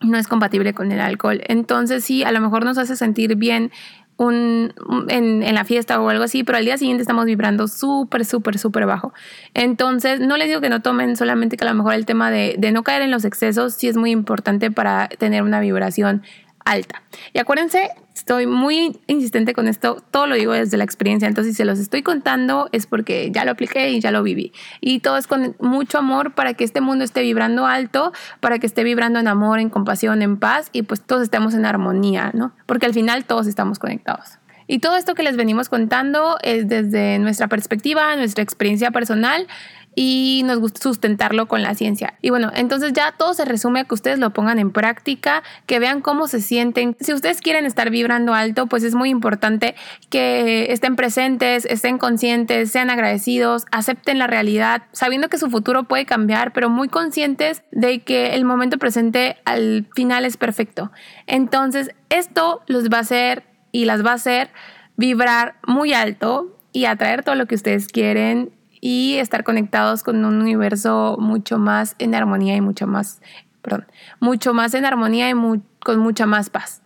no 0.00 0.18
es 0.18 0.28
compatible 0.28 0.74
con 0.74 0.92
el 0.92 1.00
alcohol. 1.00 1.42
Entonces 1.48 2.04
sí, 2.04 2.24
a 2.24 2.32
lo 2.32 2.40
mejor 2.40 2.64
nos 2.64 2.78
hace 2.78 2.96
sentir 2.96 3.36
bien 3.36 3.70
un, 4.16 4.72
en, 5.08 5.54
la 5.54 5.64
fiesta 5.64 6.00
o 6.00 6.08
algo 6.08 6.24
así, 6.24 6.44
pero 6.44 6.58
al 6.58 6.64
día 6.64 6.78
siguiente 6.78 7.02
estamos 7.02 7.24
vibrando 7.24 7.68
súper, 7.68 8.24
súper, 8.24 8.58
súper 8.58 8.86
bajo. 8.86 9.12
Entonces, 9.54 10.20
no 10.20 10.36
les 10.36 10.48
digo 10.48 10.60
que 10.60 10.68
no 10.68 10.82
tomen, 10.82 11.16
solamente 11.16 11.56
que 11.56 11.64
a 11.64 11.68
lo 11.68 11.74
mejor 11.74 11.94
el 11.94 12.06
tema 12.06 12.30
de, 12.30 12.54
de 12.58 12.72
no 12.72 12.82
caer 12.82 13.02
en 13.02 13.10
los 13.10 13.24
excesos 13.24 13.74
sí 13.74 13.88
es 13.88 13.96
muy 13.96 14.10
importante 14.10 14.70
para 14.70 15.08
tener 15.08 15.42
una 15.42 15.60
vibración 15.60 16.22
alta. 16.64 17.02
Y 17.32 17.38
acuérdense, 17.38 17.90
estoy 18.14 18.46
muy 18.46 18.98
insistente 19.06 19.52
con 19.52 19.68
esto, 19.68 20.02
todo 20.10 20.26
lo 20.26 20.34
digo 20.34 20.52
desde 20.52 20.76
la 20.76 20.84
experiencia, 20.84 21.28
entonces 21.28 21.54
si 21.54 21.56
se 21.58 21.64
los 21.64 21.78
estoy 21.78 22.02
contando 22.02 22.68
es 22.72 22.86
porque 22.86 23.30
ya 23.30 23.44
lo 23.44 23.50
apliqué 23.52 23.90
y 23.90 24.00
ya 24.00 24.10
lo 24.10 24.22
viví. 24.22 24.52
Y 24.80 25.00
todo 25.00 25.16
es 25.16 25.26
con 25.26 25.56
mucho 25.60 25.98
amor 25.98 26.34
para 26.34 26.54
que 26.54 26.64
este 26.64 26.80
mundo 26.80 27.04
esté 27.04 27.22
vibrando 27.22 27.66
alto, 27.66 28.12
para 28.40 28.58
que 28.58 28.66
esté 28.66 28.84
vibrando 28.84 29.18
en 29.18 29.28
amor, 29.28 29.58
en 29.58 29.70
compasión, 29.70 30.22
en 30.22 30.38
paz 30.38 30.70
y 30.72 30.82
pues 30.82 31.00
todos 31.00 31.22
estemos 31.22 31.54
en 31.54 31.66
armonía, 31.66 32.30
¿no? 32.34 32.52
Porque 32.66 32.86
al 32.86 32.94
final 32.94 33.24
todos 33.24 33.46
estamos 33.46 33.78
conectados. 33.78 34.38
Y 34.66 34.78
todo 34.78 34.96
esto 34.96 35.14
que 35.14 35.22
les 35.22 35.36
venimos 35.36 35.68
contando 35.68 36.38
es 36.42 36.68
desde 36.68 37.18
nuestra 37.18 37.48
perspectiva, 37.48 38.16
nuestra 38.16 38.42
experiencia 38.42 38.90
personal 38.90 39.46
y 39.94 40.42
nos 40.44 40.58
gusta 40.58 40.80
sustentarlo 40.80 41.46
con 41.46 41.62
la 41.62 41.74
ciencia. 41.74 42.14
Y 42.20 42.30
bueno, 42.30 42.50
entonces 42.54 42.92
ya 42.92 43.12
todo 43.12 43.34
se 43.34 43.44
resume 43.44 43.80
a 43.80 43.84
que 43.84 43.94
ustedes 43.94 44.18
lo 44.18 44.30
pongan 44.30 44.58
en 44.58 44.70
práctica, 44.70 45.42
que 45.66 45.78
vean 45.78 46.00
cómo 46.00 46.26
se 46.26 46.40
sienten. 46.40 46.96
Si 47.00 47.12
ustedes 47.12 47.40
quieren 47.40 47.66
estar 47.66 47.90
vibrando 47.90 48.34
alto, 48.34 48.66
pues 48.66 48.82
es 48.82 48.94
muy 48.94 49.10
importante 49.10 49.74
que 50.10 50.66
estén 50.70 50.96
presentes, 50.96 51.64
estén 51.66 51.98
conscientes, 51.98 52.70
sean 52.70 52.90
agradecidos, 52.90 53.64
acepten 53.70 54.18
la 54.18 54.26
realidad, 54.26 54.82
sabiendo 54.92 55.28
que 55.28 55.38
su 55.38 55.50
futuro 55.50 55.84
puede 55.84 56.06
cambiar, 56.06 56.52
pero 56.52 56.68
muy 56.68 56.88
conscientes 56.88 57.62
de 57.70 58.00
que 58.00 58.34
el 58.34 58.44
momento 58.44 58.78
presente 58.78 59.36
al 59.44 59.86
final 59.94 60.24
es 60.24 60.36
perfecto. 60.36 60.90
Entonces, 61.26 61.90
esto 62.10 62.62
los 62.66 62.88
va 62.88 62.98
a 62.98 63.00
hacer 63.00 63.44
y 63.72 63.84
las 63.84 64.04
va 64.04 64.12
a 64.12 64.14
hacer 64.14 64.50
vibrar 64.96 65.56
muy 65.66 65.92
alto 65.92 66.56
y 66.72 66.86
atraer 66.86 67.22
todo 67.22 67.34
lo 67.34 67.46
que 67.46 67.54
ustedes 67.54 67.88
quieren 67.88 68.52
y 68.86 69.16
estar 69.16 69.44
conectados 69.44 70.02
con 70.02 70.22
un 70.26 70.42
universo 70.42 71.16
mucho 71.18 71.56
más 71.56 71.96
en 71.98 72.14
armonía 72.14 72.54
y 72.54 72.60
mucho 72.60 72.86
más, 72.86 73.22
perdón, 73.62 73.86
mucho 74.20 74.52
más 74.52 74.74
en 74.74 74.84
armonía 74.84 75.30
y 75.30 75.34
con 75.78 76.00
mucha 76.00 76.26
más 76.26 76.50
paz. 76.50 76.82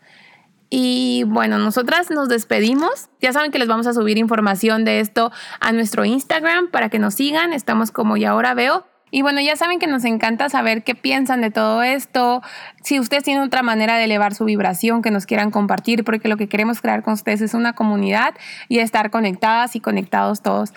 Y 0.70 1.24
bueno, 1.26 1.58
nosotras 1.58 2.08
nos 2.12 2.28
despedimos. 2.28 3.08
Ya 3.20 3.32
saben 3.32 3.50
que 3.50 3.58
les 3.58 3.66
vamos 3.66 3.88
a 3.88 3.94
subir 3.94 4.16
información 4.16 4.84
de 4.84 5.00
esto 5.00 5.32
a 5.58 5.72
nuestro 5.72 6.04
Instagram 6.04 6.70
para 6.70 6.88
que 6.88 7.00
nos 7.00 7.14
sigan. 7.14 7.52
Estamos 7.52 7.90
como 7.90 8.16
y 8.16 8.24
ahora 8.24 8.54
veo. 8.54 8.86
Y 9.10 9.22
bueno, 9.22 9.40
ya 9.40 9.56
saben 9.56 9.78
que 9.78 9.86
nos 9.86 10.04
encanta 10.04 10.48
saber 10.48 10.82
qué 10.82 10.94
piensan 10.94 11.40
de 11.40 11.50
todo 11.50 11.82
esto, 11.82 12.42
si 12.82 13.00
ustedes 13.00 13.24
tienen 13.24 13.42
otra 13.42 13.62
manera 13.62 13.96
de 13.96 14.04
elevar 14.04 14.34
su 14.34 14.44
vibración 14.44 15.02
que 15.02 15.10
nos 15.10 15.26
quieran 15.26 15.50
compartir, 15.50 16.04
porque 16.04 16.28
lo 16.28 16.36
que 16.36 16.48
queremos 16.48 16.80
crear 16.80 17.02
con 17.02 17.14
ustedes 17.14 17.40
es 17.40 17.54
una 17.54 17.74
comunidad 17.74 18.34
y 18.68 18.78
estar 18.78 19.10
conectadas 19.10 19.76
y 19.76 19.80
conectados 19.80 20.42
todos. 20.42 20.72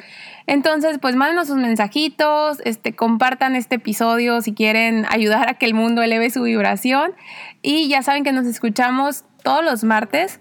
Entonces, 0.48 0.98
pues 1.00 1.16
mándenos 1.16 1.48
sus 1.48 1.58
mensajitos, 1.58 2.60
este, 2.66 2.94
compartan 2.94 3.56
este 3.56 3.76
episodio 3.76 4.42
si 4.42 4.54
quieren 4.54 5.06
ayudar 5.10 5.50
a 5.50 5.54
que 5.54 5.66
el 5.66 5.74
mundo 5.74 6.02
eleve 6.02 6.30
su 6.30 6.44
vibración. 6.44 7.14
Y 7.62 7.88
ya 7.88 8.02
saben 8.02 8.24
que 8.24 8.32
nos 8.32 8.46
escuchamos 8.46 9.24
todos 9.44 9.64
los 9.64 9.84
martes 9.84 10.40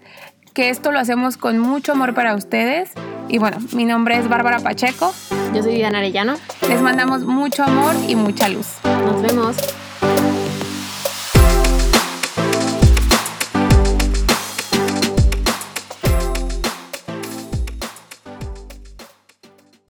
que 0.53 0.69
esto 0.69 0.91
lo 0.91 0.99
hacemos 0.99 1.37
con 1.37 1.59
mucho 1.59 1.93
amor 1.93 2.13
para 2.13 2.35
ustedes. 2.35 2.91
Y 3.29 3.37
bueno, 3.37 3.57
mi 3.73 3.85
nombre 3.85 4.17
es 4.17 4.27
Bárbara 4.27 4.59
Pacheco. 4.59 5.13
Yo 5.53 5.63
soy 5.63 5.75
Diana 5.75 5.99
Arellano. 5.99 6.35
Les 6.67 6.81
mandamos 6.81 7.23
mucho 7.23 7.63
amor 7.63 7.95
y 8.07 8.15
mucha 8.15 8.49
luz. 8.49 8.67
Nos 8.83 9.21
vemos. 9.21 9.57